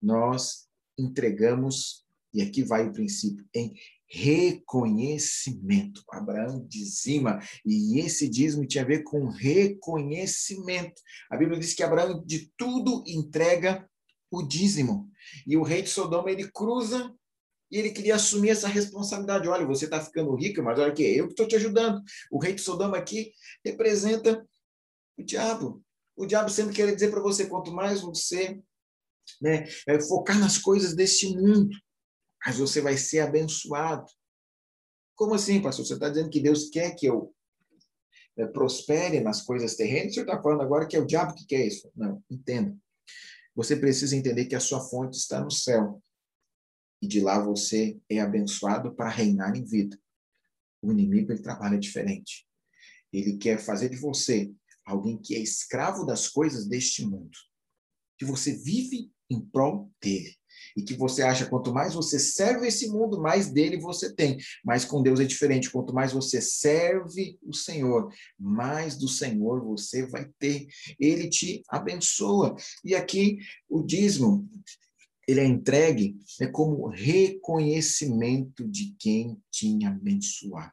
Nós 0.00 0.68
entregamos, 0.96 2.06
e 2.32 2.42
aqui 2.42 2.62
vai 2.62 2.86
o 2.86 2.92
princípio, 2.92 3.44
em 3.54 3.74
reconhecimento. 4.10 6.02
Abraão 6.10 6.66
dizima, 6.66 7.38
e 7.64 8.00
esse 8.00 8.28
dízimo 8.28 8.66
tinha 8.66 8.82
a 8.82 8.86
ver 8.86 9.04
com 9.04 9.28
reconhecimento. 9.28 11.00
A 11.30 11.36
Bíblia 11.36 11.60
diz 11.60 11.72
que 11.74 11.82
Abraão 11.82 12.22
de 12.26 12.52
tudo 12.56 13.04
entrega 13.06 13.88
o 14.30 14.42
dízimo. 14.42 15.08
E 15.46 15.56
o 15.56 15.62
rei 15.62 15.82
de 15.82 15.88
Sodoma, 15.88 16.30
ele 16.30 16.50
cruza 16.50 17.14
e 17.70 17.78
ele 17.78 17.90
queria 17.90 18.16
assumir 18.16 18.50
essa 18.50 18.66
responsabilidade. 18.66 19.48
Olha, 19.48 19.64
você 19.64 19.84
está 19.84 20.00
ficando 20.00 20.34
rico, 20.34 20.62
mas 20.62 20.78
olha 20.78 20.92
que 20.92 21.02
eu 21.02 21.26
que 21.26 21.32
estou 21.32 21.46
te 21.46 21.56
ajudando. 21.56 22.02
O 22.30 22.40
rei 22.40 22.52
de 22.52 22.60
Sodoma 22.60 22.96
aqui 22.96 23.32
representa 23.64 24.44
o 25.16 25.22
diabo. 25.22 25.82
O 26.16 26.26
diabo 26.26 26.50
sempre 26.50 26.74
quer 26.74 26.92
dizer 26.92 27.10
para 27.10 27.20
você, 27.20 27.46
quanto 27.46 27.72
mais 27.72 28.00
você 28.00 28.60
né, 29.40 29.68
é, 29.86 30.00
focar 30.00 30.38
nas 30.38 30.58
coisas 30.58 30.94
deste 30.94 31.28
mundo, 31.28 31.70
mas 32.44 32.58
você 32.58 32.80
vai 32.80 32.96
ser 32.96 33.20
abençoado. 33.20 34.10
Como 35.14 35.34
assim, 35.34 35.60
pastor? 35.60 35.84
Você 35.84 35.94
está 35.94 36.08
dizendo 36.08 36.30
que 36.30 36.40
Deus 36.40 36.70
quer 36.70 36.94
que 36.94 37.06
eu 37.06 37.34
é, 38.36 38.46
prospere 38.46 39.20
nas 39.20 39.42
coisas 39.42 39.76
terrenas? 39.76 40.14
Você 40.14 40.22
está 40.22 40.40
falando 40.40 40.62
agora 40.62 40.86
que 40.86 40.96
é 40.96 41.00
o 41.00 41.06
diabo 41.06 41.34
que 41.34 41.46
quer 41.46 41.66
isso? 41.66 41.90
Não, 41.94 42.22
entenda. 42.30 42.76
Você 43.54 43.76
precisa 43.76 44.16
entender 44.16 44.46
que 44.46 44.54
a 44.54 44.60
sua 44.60 44.80
fonte 44.80 45.18
está 45.18 45.40
no 45.40 45.50
céu. 45.50 46.02
E 47.02 47.06
de 47.06 47.20
lá 47.20 47.42
você 47.42 48.00
é 48.08 48.20
abençoado 48.20 48.94
para 48.94 49.10
reinar 49.10 49.54
em 49.54 49.64
vida. 49.64 49.98
O 50.82 50.90
inimigo 50.90 51.32
ele 51.32 51.42
trabalha 51.42 51.78
diferente. 51.78 52.46
Ele 53.12 53.36
quer 53.36 53.58
fazer 53.58 53.90
de 53.90 53.96
você 53.96 54.50
alguém 54.84 55.20
que 55.20 55.34
é 55.34 55.38
escravo 55.38 56.06
das 56.06 56.28
coisas 56.28 56.66
deste 56.66 57.04
mundo. 57.04 57.36
Que 58.18 58.24
você 58.24 58.54
vive 58.54 59.12
em 59.28 59.40
prol 59.40 59.90
dele 60.00 60.39
e 60.76 60.82
que 60.82 60.94
você 60.94 61.22
acha 61.22 61.46
quanto 61.46 61.72
mais 61.72 61.94
você 61.94 62.18
serve 62.18 62.68
esse 62.68 62.88
mundo, 62.88 63.20
mais 63.20 63.50
dele 63.50 63.78
você 63.78 64.14
tem. 64.14 64.36
Mas 64.64 64.84
com 64.84 65.02
Deus 65.02 65.20
é 65.20 65.24
diferente. 65.24 65.70
Quanto 65.70 65.94
mais 65.94 66.12
você 66.12 66.40
serve 66.40 67.38
o 67.42 67.54
Senhor, 67.54 68.12
mais 68.38 68.96
do 68.96 69.08
Senhor 69.08 69.64
você 69.64 70.06
vai 70.06 70.28
ter. 70.38 70.66
Ele 70.98 71.28
te 71.28 71.62
abençoa. 71.68 72.54
E 72.84 72.94
aqui 72.94 73.38
o 73.68 73.82
dízimo 73.82 74.48
ele 75.30 75.40
é 75.40 75.44
entregue 75.44 76.18
é 76.40 76.46
como 76.48 76.88
reconhecimento 76.88 78.68
de 78.68 78.96
quem 78.98 79.40
tinha 79.50 79.90
abençoado. 79.90 80.72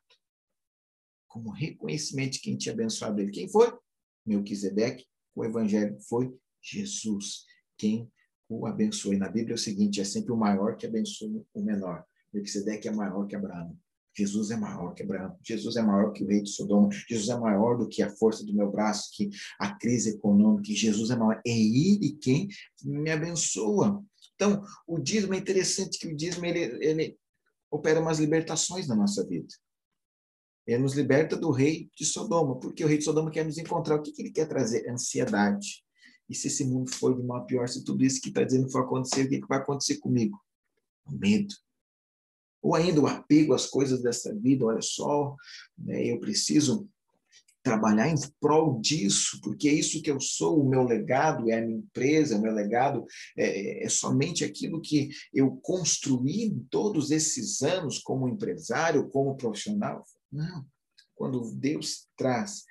Como 1.28 1.52
reconhecimento 1.52 2.34
de 2.34 2.40
quem 2.40 2.58
tinha 2.58 2.74
abençoado 2.74 3.22
ele. 3.22 3.32
Quem 3.32 3.48
foi? 3.48 3.72
Melquisedeque. 4.26 5.06
O 5.36 5.46
evangelho 5.46 5.96
foi 6.02 6.36
Jesus. 6.60 7.46
Quem 7.78 8.12
o 8.50 8.66
abençoe. 8.66 9.18
Na 9.18 9.30
Bíblia 9.30 9.54
é 9.54 9.56
o 9.56 9.60
seguinte: 9.60 10.02
é 10.02 10.04
sempre 10.04 10.32
o 10.32 10.38
maior 10.38 10.78
que 10.78 10.86
abençoa 10.86 11.44
o 11.54 11.62
menor. 11.62 12.04
Melquisedeque 12.34 12.88
é 12.88 12.92
maior 12.92 13.26
que 13.26 13.36
Abraão. 13.36 13.78
Jesus 14.16 14.50
é 14.50 14.58
maior 14.58 14.94
que 14.96 15.04
Abraão. 15.04 15.38
Jesus 15.44 15.76
é 15.76 15.82
maior 15.82 16.12
que 16.12 16.24
o 16.24 16.28
rei 16.28 16.42
de 16.42 16.50
Sodoma. 16.50 16.90
Jesus 17.08 17.30
é 17.30 17.38
maior 17.38 17.78
do 17.78 17.88
que 17.88 18.02
a 18.02 18.10
força 18.10 18.44
do 18.44 18.54
meu 18.54 18.72
braço, 18.72 19.12
que 19.14 19.30
a 19.60 19.76
crise 19.76 20.16
econômica. 20.16 20.74
Jesus 20.74 21.12
é 21.12 21.16
maior. 21.16 21.40
É 21.46 21.52
ele 21.52 22.18
quem 22.20 22.48
me 22.84 23.12
abençoa. 23.12 24.04
Então, 24.34 24.64
o 24.88 25.00
dízimo 25.00 25.34
é 25.34 25.38
interessante 25.38 26.00
que 26.00 26.08
o 26.08 26.16
dízimo 26.16 26.46
ele, 26.46 26.84
ele 26.84 27.18
opera 27.70 28.00
umas 28.00 28.20
libertações 28.20 28.88
na 28.88 28.96
nossa 28.96 29.26
vida. 29.26 29.48
Ele 30.66 30.84
nos 30.84 30.94
liberta 30.94 31.38
do 31.38 31.52
rei 31.52 31.90
de 31.96 32.06
Sodoma, 32.06 32.60
porque 32.60 32.84
o 32.84 32.88
rei 32.88 32.98
de 32.98 33.04
Sodoma 33.04 33.32
quer 33.32 33.46
nos 33.46 33.58
encontrar. 33.58 33.96
O 33.96 34.02
que, 34.02 34.12
que 34.12 34.22
ele 34.22 34.32
quer 34.32 34.48
trazer? 34.48 34.90
Ansiedade. 34.90 35.84
E 36.30 36.36
se 36.36 36.48
esse 36.48 36.66
mundo 36.66 36.92
for 36.92 37.16
de 37.16 37.24
mal 37.24 37.38
a 37.38 37.46
pior, 37.46 37.68
se 37.68 37.84
tudo 37.84 38.04
isso 38.04 38.22
que 38.22 38.30
está 38.30 38.44
dizendo 38.44 38.70
for 38.70 38.84
acontecer, 38.84 39.24
o 39.24 39.30
que, 39.30 39.40
que 39.40 39.48
vai 39.48 39.60
acontecer 39.60 39.98
comigo? 39.98 40.40
O 41.06 41.12
medo. 41.12 41.54
Ou 42.62 42.76
ainda 42.76 43.00
o 43.00 43.08
apego 43.08 43.54
às 43.54 43.66
coisas 43.66 44.02
dessa 44.02 44.34
vida, 44.36 44.66
olha 44.66 44.82
só, 44.82 45.36
né, 45.78 46.06
eu 46.06 46.20
preciso 46.20 46.90
trabalhar 47.64 48.08
em 48.08 48.16
prol 48.40 48.80
disso, 48.80 49.42
porque 49.42 49.68
é 49.68 49.74
isso 49.74 50.02
que 50.02 50.10
eu 50.10 50.22
sou, 50.22 50.62
o 50.62 50.70
meu 50.70 50.84
legado 50.84 51.50
é 51.50 51.58
a 51.58 51.62
minha 51.62 51.80
empresa, 51.80 52.38
o 52.38 52.42
meu 52.42 52.54
legado 52.54 53.06
é, 53.38 53.84
é 53.84 53.90
somente 53.90 54.46
aquilo 54.46 54.80
que 54.80 55.10
eu 55.34 55.52
construí 55.58 56.58
todos 56.70 57.12
esses 57.12 57.62
anos 57.62 58.00
como 58.00 58.30
empresário, 58.30 59.10
como 59.10 59.36
profissional. 59.36 60.06
Não. 60.32 60.66
Quando 61.14 61.54
Deus 61.56 62.08
traz 62.16 62.64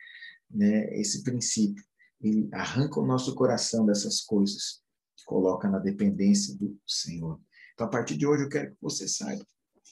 né, 0.51 0.99
esse 0.99 1.23
princípio, 1.23 1.85
ele 2.21 2.49
arranca 2.53 3.01
o 3.01 3.07
nosso 3.07 3.35
coração 3.35 3.85
dessas 3.85 4.21
coisas 4.21 4.83
e 5.19 5.25
coloca 5.25 5.69
na 5.69 5.79
dependência 5.79 6.57
do 6.57 6.79
Senhor. 6.87 7.41
Então, 7.75 7.87
a 7.87 7.91
partir 7.91 8.17
de 8.17 8.27
hoje, 8.27 8.45
eu 8.45 8.49
quero 8.49 8.73
que 8.73 8.81
você 8.81 9.07
saiba 9.07 9.47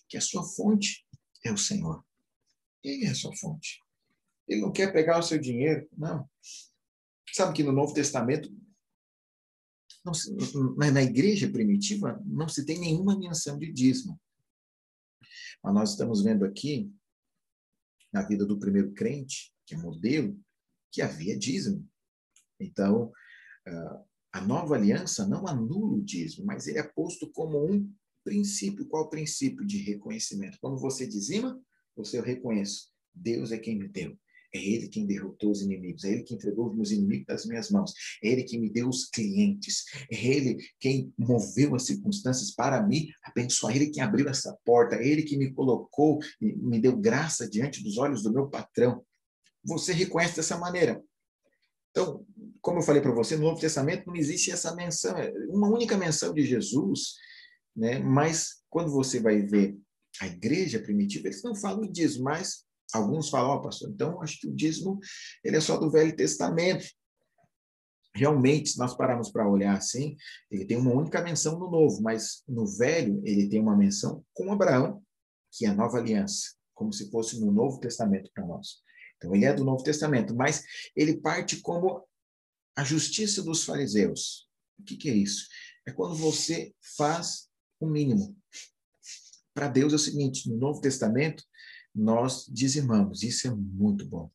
que 0.08 0.16
a 0.16 0.20
sua 0.20 0.44
fonte 0.44 1.06
é 1.44 1.52
o 1.52 1.58
Senhor. 1.58 2.04
Ele 2.82 3.04
é 3.04 3.10
a 3.10 3.14
sua 3.14 3.34
fonte. 3.36 3.78
Ele 4.46 4.60
não 4.60 4.72
quer 4.72 4.92
pegar 4.92 5.18
o 5.18 5.22
seu 5.22 5.38
dinheiro, 5.38 5.88
não. 5.96 6.28
Sabe 7.32 7.54
que 7.54 7.62
no 7.62 7.72
Novo 7.72 7.94
Testamento, 7.94 8.50
não, 10.04 10.12
na, 10.76 10.90
na 10.90 11.02
igreja 11.02 11.50
primitiva 11.50 12.20
não 12.24 12.48
se 12.48 12.64
tem 12.64 12.78
nenhuma 12.78 13.18
menção 13.18 13.58
de 13.58 13.72
dízimo. 13.72 14.20
Mas 15.62 15.74
nós 15.74 15.90
estamos 15.90 16.22
vendo 16.22 16.44
aqui, 16.44 16.92
na 18.12 18.22
vida 18.22 18.44
do 18.46 18.58
primeiro 18.58 18.92
crente, 18.92 19.52
que 19.66 19.74
é 19.74 19.78
modelo, 19.78 20.38
que 20.92 21.02
havia 21.02 21.36
dízimo. 21.36 21.88
Então, 22.60 23.12
ah, 23.66 24.02
a 24.32 24.40
nova 24.40 24.74
aliança 24.74 25.26
não 25.26 25.46
anula 25.46 25.96
o 25.96 26.02
dízimo, 26.02 26.44
mas 26.44 26.66
ele 26.66 26.78
é 26.78 26.82
posto 26.82 27.30
como 27.32 27.64
um 27.64 27.88
princípio. 28.24 28.86
Qual 28.86 29.04
o 29.04 29.10
princípio 29.10 29.64
de 29.64 29.78
reconhecimento? 29.78 30.58
Quando 30.60 30.78
você 30.78 31.06
dizima, 31.06 31.60
você 31.96 32.18
eu 32.18 32.22
reconheço. 32.22 32.88
Deus 33.14 33.52
é 33.52 33.58
quem 33.58 33.78
me 33.78 33.88
deu. 33.88 34.18
É 34.54 34.58
Ele 34.58 34.88
quem 34.88 35.04
derrotou 35.04 35.50
os 35.50 35.62
inimigos, 35.62 36.04
é 36.04 36.12
Ele 36.12 36.22
que 36.22 36.32
entregou 36.32 36.68
os 36.68 36.76
meus 36.76 36.92
inimigos 36.92 37.26
das 37.26 37.44
minhas 37.44 37.70
mãos, 37.70 37.92
é 38.22 38.28
Ele 38.28 38.44
que 38.44 38.56
me 38.56 38.70
deu 38.70 38.88
os 38.88 39.06
clientes, 39.06 39.84
é 40.10 40.26
Ele 40.26 40.56
quem 40.78 41.12
moveu 41.18 41.74
as 41.74 41.86
circunstâncias 41.86 42.52
para 42.52 42.80
me 42.80 43.12
abençoar, 43.24 43.72
é 43.72 43.76
Ele 43.76 43.90
quem 43.90 44.00
abriu 44.00 44.28
essa 44.28 44.56
porta, 44.64 44.94
é 44.94 45.06
Ele 45.06 45.24
que 45.24 45.36
me 45.36 45.52
colocou 45.52 46.20
e 46.40 46.54
me 46.54 46.80
deu 46.80 46.96
graça 46.96 47.50
diante 47.50 47.82
dos 47.82 47.98
olhos 47.98 48.22
do 48.22 48.32
meu 48.32 48.48
patrão. 48.48 49.04
Você 49.64 49.92
reconhece 49.92 50.36
dessa 50.36 50.56
maneira. 50.56 51.02
Então, 51.90 52.24
como 52.64 52.78
eu 52.78 52.82
falei 52.82 53.02
para 53.02 53.12
você, 53.12 53.36
no 53.36 53.44
Novo 53.44 53.60
Testamento 53.60 54.06
não 54.06 54.16
existe 54.16 54.50
essa 54.50 54.74
menção, 54.74 55.16
é 55.18 55.30
uma 55.50 55.68
única 55.68 55.98
menção 55.98 56.32
de 56.32 56.42
Jesus, 56.42 57.14
né? 57.76 57.98
mas 57.98 58.62
quando 58.70 58.90
você 58.90 59.20
vai 59.20 59.42
ver 59.42 59.76
a 60.20 60.26
igreja 60.26 60.78
primitiva, 60.80 61.28
eles 61.28 61.42
não 61.42 61.54
falam 61.54 61.82
disso, 61.90 62.22
mas 62.22 62.64
Alguns 62.94 63.28
falam, 63.28 63.50
ó, 63.50 63.56
oh, 63.56 63.62
pastor, 63.62 63.90
então 63.90 64.22
acho 64.22 64.38
que 64.40 64.46
o 64.46 64.54
dízimo 64.54 65.00
ele 65.42 65.56
é 65.56 65.60
só 65.60 65.76
do 65.76 65.90
Velho 65.90 66.14
Testamento. 66.14 66.86
Realmente, 68.14 68.70
se 68.70 68.78
nós 68.78 68.96
pararmos 68.96 69.30
para 69.30 69.48
olhar 69.48 69.76
assim, 69.76 70.16
ele 70.48 70.64
tem 70.64 70.76
uma 70.76 70.92
única 70.92 71.20
menção 71.20 71.58
no 71.58 71.68
Novo, 71.68 72.00
mas 72.00 72.44
no 72.46 72.64
Velho 72.64 73.20
ele 73.24 73.48
tem 73.48 73.60
uma 73.60 73.76
menção 73.76 74.24
com 74.32 74.52
Abraão, 74.52 75.02
que 75.50 75.66
é 75.66 75.68
a 75.70 75.74
nova 75.74 75.98
aliança, 75.98 76.54
como 76.72 76.92
se 76.92 77.10
fosse 77.10 77.40
no 77.40 77.50
Novo 77.50 77.80
Testamento 77.80 78.30
para 78.32 78.46
nós. 78.46 78.84
Então, 79.16 79.34
ele 79.34 79.44
é 79.44 79.52
do 79.52 79.64
Novo 79.64 79.82
Testamento, 79.82 80.34
mas 80.36 80.62
ele 80.94 81.20
parte 81.20 81.56
como 81.60 82.06
a 82.76 82.84
justiça 82.84 83.42
dos 83.42 83.64
fariseus. 83.64 84.48
O 84.78 84.82
que, 84.82 84.96
que 84.96 85.08
é 85.08 85.14
isso? 85.14 85.46
É 85.86 85.92
quando 85.92 86.14
você 86.14 86.74
faz 86.96 87.48
o 87.78 87.86
mínimo. 87.86 88.36
Para 89.52 89.68
Deus 89.68 89.92
é 89.92 89.96
o 89.96 89.98
seguinte: 89.98 90.48
no 90.48 90.56
Novo 90.56 90.80
Testamento, 90.80 91.44
nós 91.94 92.46
dizimamos. 92.48 93.22
Isso 93.22 93.46
é 93.46 93.54
muito 93.54 94.06
bom, 94.06 94.30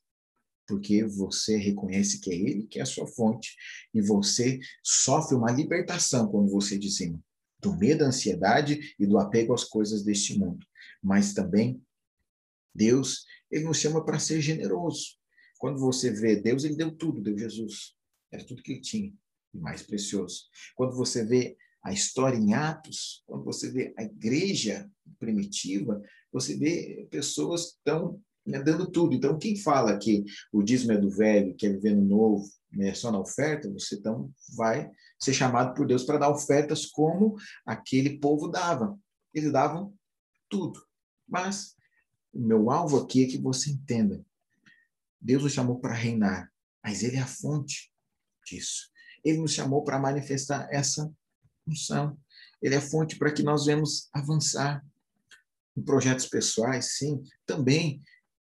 porque 0.68 1.04
você 1.04 1.58
reconhece 1.58 2.22
que 2.22 2.32
é 2.32 2.36
Ele 2.36 2.68
que 2.68 2.80
é 2.80 2.84
a 2.84 2.86
sua 2.86 3.08
fonte 3.08 3.56
e 3.94 4.02
você 4.02 4.60
sofre 4.84 5.36
uma 5.36 5.52
libertação 5.52 6.30
quando 6.30 6.50
você 6.50 6.78
dizima 6.78 7.22
do 7.62 7.76
medo, 7.76 8.00
da 8.00 8.08
ansiedade 8.08 8.96
e 8.98 9.06
do 9.06 9.18
apego 9.18 9.54
às 9.54 9.64
coisas 9.64 10.04
deste 10.04 10.38
mundo. 10.38 10.66
Mas 11.04 11.34
também 11.34 11.82
Deus, 12.74 13.26
ele 13.52 13.66
nos 13.66 13.78
chama 13.78 14.04
para 14.04 14.20
ser 14.20 14.42
generoso. 14.42 15.18
Quando 15.58 15.80
você 15.80 16.12
vê 16.12 16.38
Deus, 16.38 16.64
ele 16.64 16.76
deu 16.76 16.96
tudo, 16.96 17.22
deu 17.22 17.38
Jesus. 17.38 17.96
Era 18.32 18.46
tudo 18.46 18.62
que 18.62 18.74
ele 18.74 18.82
tinha, 18.82 19.14
e 19.54 19.58
mais 19.58 19.82
precioso. 19.82 20.46
Quando 20.76 20.96
você 20.96 21.26
vê 21.26 21.58
a 21.84 21.92
história 21.92 22.38
em 22.38 22.54
Atos, 22.54 23.24
quando 23.26 23.44
você 23.44 23.72
vê 23.72 23.94
a 23.98 24.04
igreja 24.04 24.90
primitiva, 25.18 26.02
você 26.32 26.58
vê 26.58 27.08
pessoas 27.10 27.74
estão 27.74 28.22
né, 28.46 28.62
dando 28.62 28.90
tudo. 28.90 29.14
Então, 29.14 29.38
quem 29.38 29.56
fala 29.56 29.98
que 29.98 30.26
o 30.52 30.62
dízimo 30.62 30.92
é 30.92 30.98
do 30.98 31.10
velho, 31.10 31.56
que 31.56 31.66
é 31.66 31.70
viver 31.70 31.96
no 31.96 32.04
novo, 32.04 32.46
né, 32.72 32.94
só 32.94 33.12
na 33.12 33.20
oferta, 33.20 33.72
você 33.72 33.96
então 33.96 34.32
vai 34.56 34.90
ser 35.20 35.34
chamado 35.34 35.74
por 35.74 35.88
Deus 35.88 36.04
para 36.04 36.18
dar 36.18 36.30
ofertas 36.30 36.86
como 36.86 37.36
aquele 37.66 38.20
povo 38.20 38.48
dava. 38.48 38.98
Eles 39.34 39.52
davam 39.52 39.94
tudo. 40.50 40.84
Mas 41.28 41.76
o 42.34 42.40
meu 42.40 42.70
alvo 42.70 42.98
aqui 42.98 43.24
é 43.24 43.28
que 43.28 43.38
você 43.38 43.72
entenda. 43.72 44.24
Deus 45.22 45.44
nos 45.44 45.54
chamou 45.54 45.80
para 45.80 45.94
reinar, 45.94 46.52
mas 46.84 47.04
Ele 47.04 47.18
é 47.18 47.22
a 47.22 47.28
fonte 47.28 47.92
disso. 48.50 48.90
Ele 49.24 49.40
nos 49.40 49.54
chamou 49.54 49.84
para 49.84 50.00
manifestar 50.00 50.68
essa 50.72 51.12
função. 51.66 52.18
Ele 52.62 52.76
é 52.76 52.82
fonte 52.82 53.18
para 53.18 53.32
que 53.32 53.44
nós 53.44 53.66
venhamos 53.66 54.10
avançar 54.14 54.84
em 55.78 55.82
projetos 55.82 56.26
pessoais, 56.26 56.98
sim, 56.98 57.22
também. 57.46 58.02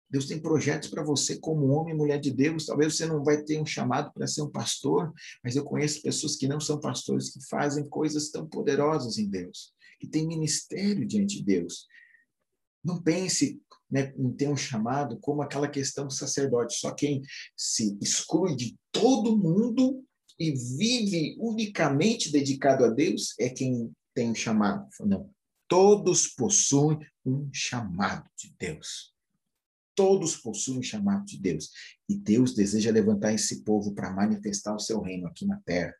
Deus 0.10 0.26
tem 0.26 0.42
projetos 0.42 0.90
para 0.90 1.04
você 1.04 1.40
como 1.40 1.68
homem 1.68 1.94
e 1.94 1.98
mulher 1.98 2.20
de 2.20 2.32
Deus. 2.32 2.66
Talvez 2.66 2.96
você 2.96 3.06
não 3.06 3.24
vai 3.24 3.42
ter 3.44 3.62
um 3.62 3.66
chamado 3.66 4.12
para 4.14 4.28
ser 4.28 4.42
um 4.42 4.52
pastor, 4.52 5.14
mas 5.42 5.56
eu 5.56 5.64
conheço 5.64 6.02
pessoas 6.02 6.36
que 6.36 6.48
não 6.48 6.60
são 6.60 6.80
pastores 6.80 7.32
que 7.32 7.40
fazem 7.48 7.88
coisas 7.88 8.30
tão 8.30 8.46
poderosas 8.46 9.18
em 9.18 9.30
Deus, 9.30 9.74
que 10.00 10.08
têm 10.08 10.28
ministério 10.28 11.08
diante 11.08 11.38
de 11.38 11.44
Deus. 11.44 11.88
Não 12.84 13.02
pense 13.02 13.62
né, 13.92 14.14
ter 14.38 14.48
um 14.48 14.56
chamado 14.56 15.20
como 15.20 15.42
aquela 15.42 15.68
questão 15.68 16.08
do 16.08 16.14
sacerdote. 16.14 16.76
Só 16.76 16.92
quem 16.92 17.22
se 17.56 17.98
exclui 18.02 18.56
de 18.56 18.78
todo 18.92 19.38
mundo 19.38 20.04
e 20.40 20.52
vive 20.52 21.36
unicamente 21.40 22.32
dedicado 22.32 22.86
a 22.86 22.90
Deus 22.90 23.36
é 23.40 23.50
quem 23.50 23.92
tem 24.14 24.32
um 24.32 24.36
chamado. 24.36 24.88
Não. 25.02 25.30
Todos 25.68 26.28
possuem 26.28 27.00
um 27.26 27.50
chamado 27.54 28.30
de 28.38 28.54
Deus. 28.58 29.14
Todos 29.96 30.36
possuem 30.36 30.80
um 30.80 30.84
chamado 30.84 31.26
de 31.26 31.40
Deus. 31.40 31.70
E 32.10 32.16
Deus 32.16 32.54
deseja 32.54 32.92
levantar 32.92 33.34
esse 33.34 33.64
povo 33.64 33.94
para 33.94 34.12
manifestar 34.12 34.74
o 34.74 34.80
seu 34.80 35.02
reino 35.02 35.28
aqui 35.28 35.46
na 35.46 35.60
terra. 35.66 35.94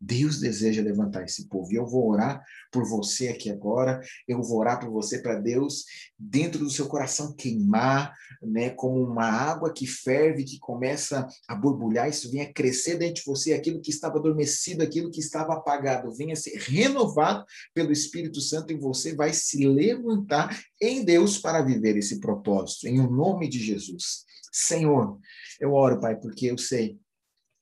Deus 0.00 0.40
deseja 0.40 0.82
levantar 0.82 1.24
esse 1.24 1.48
povo. 1.48 1.72
E 1.72 1.76
eu 1.76 1.86
vou 1.86 2.10
orar 2.10 2.42
por 2.70 2.88
você 2.88 3.28
aqui 3.28 3.50
agora. 3.50 4.00
Eu 4.26 4.42
vou 4.42 4.58
orar 4.58 4.80
por 4.80 4.90
você 4.90 5.18
para 5.18 5.40
Deus 5.40 5.84
dentro 6.18 6.58
do 6.58 6.70
seu 6.70 6.86
coração 6.86 7.34
queimar, 7.34 8.14
né, 8.42 8.70
como 8.70 9.02
uma 9.02 9.26
água 9.26 9.72
que 9.72 9.86
ferve, 9.86 10.44
que 10.44 10.58
começa 10.58 11.26
a 11.48 11.54
borbulhar, 11.54 12.08
isso 12.08 12.30
venha 12.30 12.52
crescer 12.52 12.96
dentro 12.96 13.16
de 13.16 13.24
você, 13.26 13.52
aquilo 13.52 13.80
que 13.80 13.90
estava 13.90 14.18
adormecido, 14.18 14.82
aquilo 14.82 15.10
que 15.10 15.20
estava 15.20 15.54
apagado, 15.54 16.14
venha 16.14 16.36
ser 16.36 16.56
renovado 16.58 17.44
pelo 17.72 17.92
Espírito 17.92 18.40
Santo 18.40 18.72
em 18.72 18.78
você, 18.78 19.14
vai 19.14 19.32
se 19.32 19.66
levantar 19.66 20.58
em 20.80 21.04
Deus 21.04 21.38
para 21.38 21.62
viver 21.62 21.96
esse 21.96 22.20
propósito, 22.20 22.86
em 22.86 23.00
o 23.00 23.10
nome 23.10 23.48
de 23.48 23.58
Jesus. 23.58 24.24
Senhor, 24.52 25.18
eu 25.60 25.72
oro, 25.72 26.00
Pai, 26.00 26.16
porque 26.16 26.46
eu 26.46 26.56
sei 26.56 26.98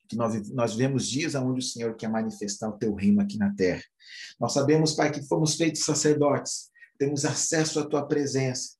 que 0.07 0.15
nós, 0.15 0.49
nós 0.51 0.71
vivemos 0.73 1.07
dias 1.07 1.35
onde 1.35 1.59
o 1.59 1.63
Senhor 1.63 1.95
quer 1.95 2.09
manifestar 2.09 2.69
o 2.69 2.77
teu 2.77 2.93
reino 2.93 3.21
aqui 3.21 3.37
na 3.37 3.53
terra. 3.55 3.83
Nós 4.39 4.53
sabemos, 4.53 4.93
Pai, 4.93 5.11
que 5.11 5.25
fomos 5.27 5.55
feitos 5.55 5.83
sacerdotes, 5.83 6.69
temos 6.97 7.25
acesso 7.25 7.79
à 7.79 7.85
tua 7.85 8.05
presença. 8.07 8.75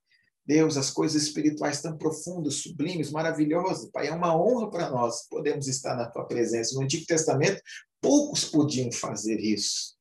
Deus, 0.46 0.76
as 0.76 0.92
coisas 0.92 1.24
espirituais 1.24 1.82
tão 1.82 1.98
profundas, 1.98 2.56
sublimes, 2.56 3.12
maravilhosas, 3.12 3.90
Pai, 3.92 4.08
é 4.08 4.12
uma 4.14 4.36
honra 4.36 4.70
para 4.70 4.90
nós 4.90 5.28
podemos 5.30 5.68
estar 5.68 5.96
na 5.96 6.10
tua 6.10 6.26
presença. 6.26 6.76
No 6.76 6.84
Antigo 6.84 7.06
Testamento, 7.06 7.62
poucos 8.02 8.44
podiam 8.46 8.92
fazer 8.92 9.40
isso. 9.40 9.94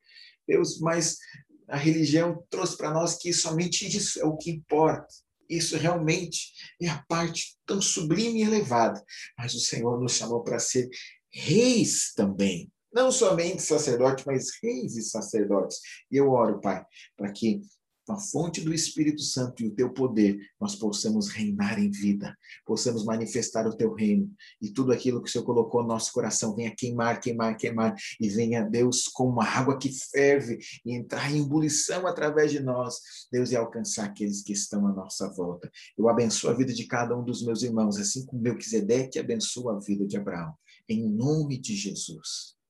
Deus, 0.47 0.81
mas 0.81 1.19
a 1.69 1.77
religião 1.77 2.45
trouxe 2.51 2.77
para 2.77 2.91
nós 2.91 3.17
que 3.17 3.33
somente 3.33 3.87
isso 3.87 4.21
é 4.21 4.25
o 4.25 4.37
que 4.37 4.51
importa. 4.51 5.07
Isso 5.57 5.77
realmente 5.77 6.53
é 6.81 6.89
a 6.89 7.05
parte 7.09 7.57
tão 7.67 7.81
sublime 7.81 8.41
e 8.41 8.43
elevada. 8.45 9.05
Mas 9.37 9.55
o 9.55 9.61
Senhor 9.61 10.01
nos 10.01 10.13
chamou 10.13 10.43
para 10.43 10.59
ser 10.59 10.89
reis 11.31 12.13
também. 12.15 12.71
Não 12.93 13.11
somente 13.11 13.63
sacerdotes, 13.63 14.25
mas 14.25 14.51
reis 14.63 14.97
e 14.97 15.03
sacerdotes. 15.03 15.79
E 16.11 16.17
eu 16.17 16.31
oro, 16.31 16.61
Pai, 16.61 16.85
para 17.17 17.33
que 17.33 17.61
com 18.07 18.13
a 18.13 18.19
fonte 18.19 18.61
do 18.61 18.75
Espírito 18.75 19.23
Santo 19.23 19.63
e 19.63 19.69
o 19.69 19.75
teu 19.75 19.93
poder, 19.93 20.39
nós 20.61 20.75
possamos 20.75 21.29
reinar 21.29 21.79
em 21.79 21.91
vida, 21.91 22.37
possamos 22.65 23.05
manifestar 23.05 23.67
o 23.67 23.77
teu 23.77 23.95
reino 23.95 24.31
e 24.61 24.71
tudo 24.71 24.93
aquilo 24.93 25.23
que 25.23 25.29
o 25.29 25.33
Senhor 25.33 25.45
colocou 25.45 25.83
no 25.83 25.89
nosso 25.89 26.13
coração 26.13 26.55
venha 26.55 26.75
queimar, 26.75 27.21
queimar, 27.21 27.57
queimar 27.57 27.95
e 28.21 28.29
venha, 28.29 28.63
Deus, 28.63 29.09
como 29.09 29.33
uma 29.33 29.45
água 29.45 29.79
que 29.79 29.91
ferve 30.11 30.59
e 30.85 30.95
entrar 30.95 31.31
em 31.31 31.43
ebulição 31.43 32.07
através 32.07 32.51
de 32.51 32.61
nós, 32.61 32.97
Deus, 33.31 33.51
e 33.51 33.57
alcançar 33.57 34.07
aqueles 34.07 34.43
que 34.43 34.53
estão 34.53 34.87
à 34.87 34.93
nossa 34.93 35.33
volta. 35.33 35.71
Eu 35.97 36.09
abençoo 36.09 36.51
a 36.51 36.55
vida 36.55 36.73
de 36.73 36.87
cada 36.87 37.17
um 37.17 37.25
dos 37.25 37.45
meus 37.45 37.63
irmãos, 37.63 37.97
assim 37.99 38.25
como 38.27 38.43
Melquisedeque 38.43 39.19
abençoa 39.19 39.77
a 39.77 39.79
vida 39.79 40.07
de 40.07 40.17
Abraão. 40.17 40.55
Em 40.89 41.09
nome 41.09 41.59
de 41.59 41.75
Jesus. 41.75 42.62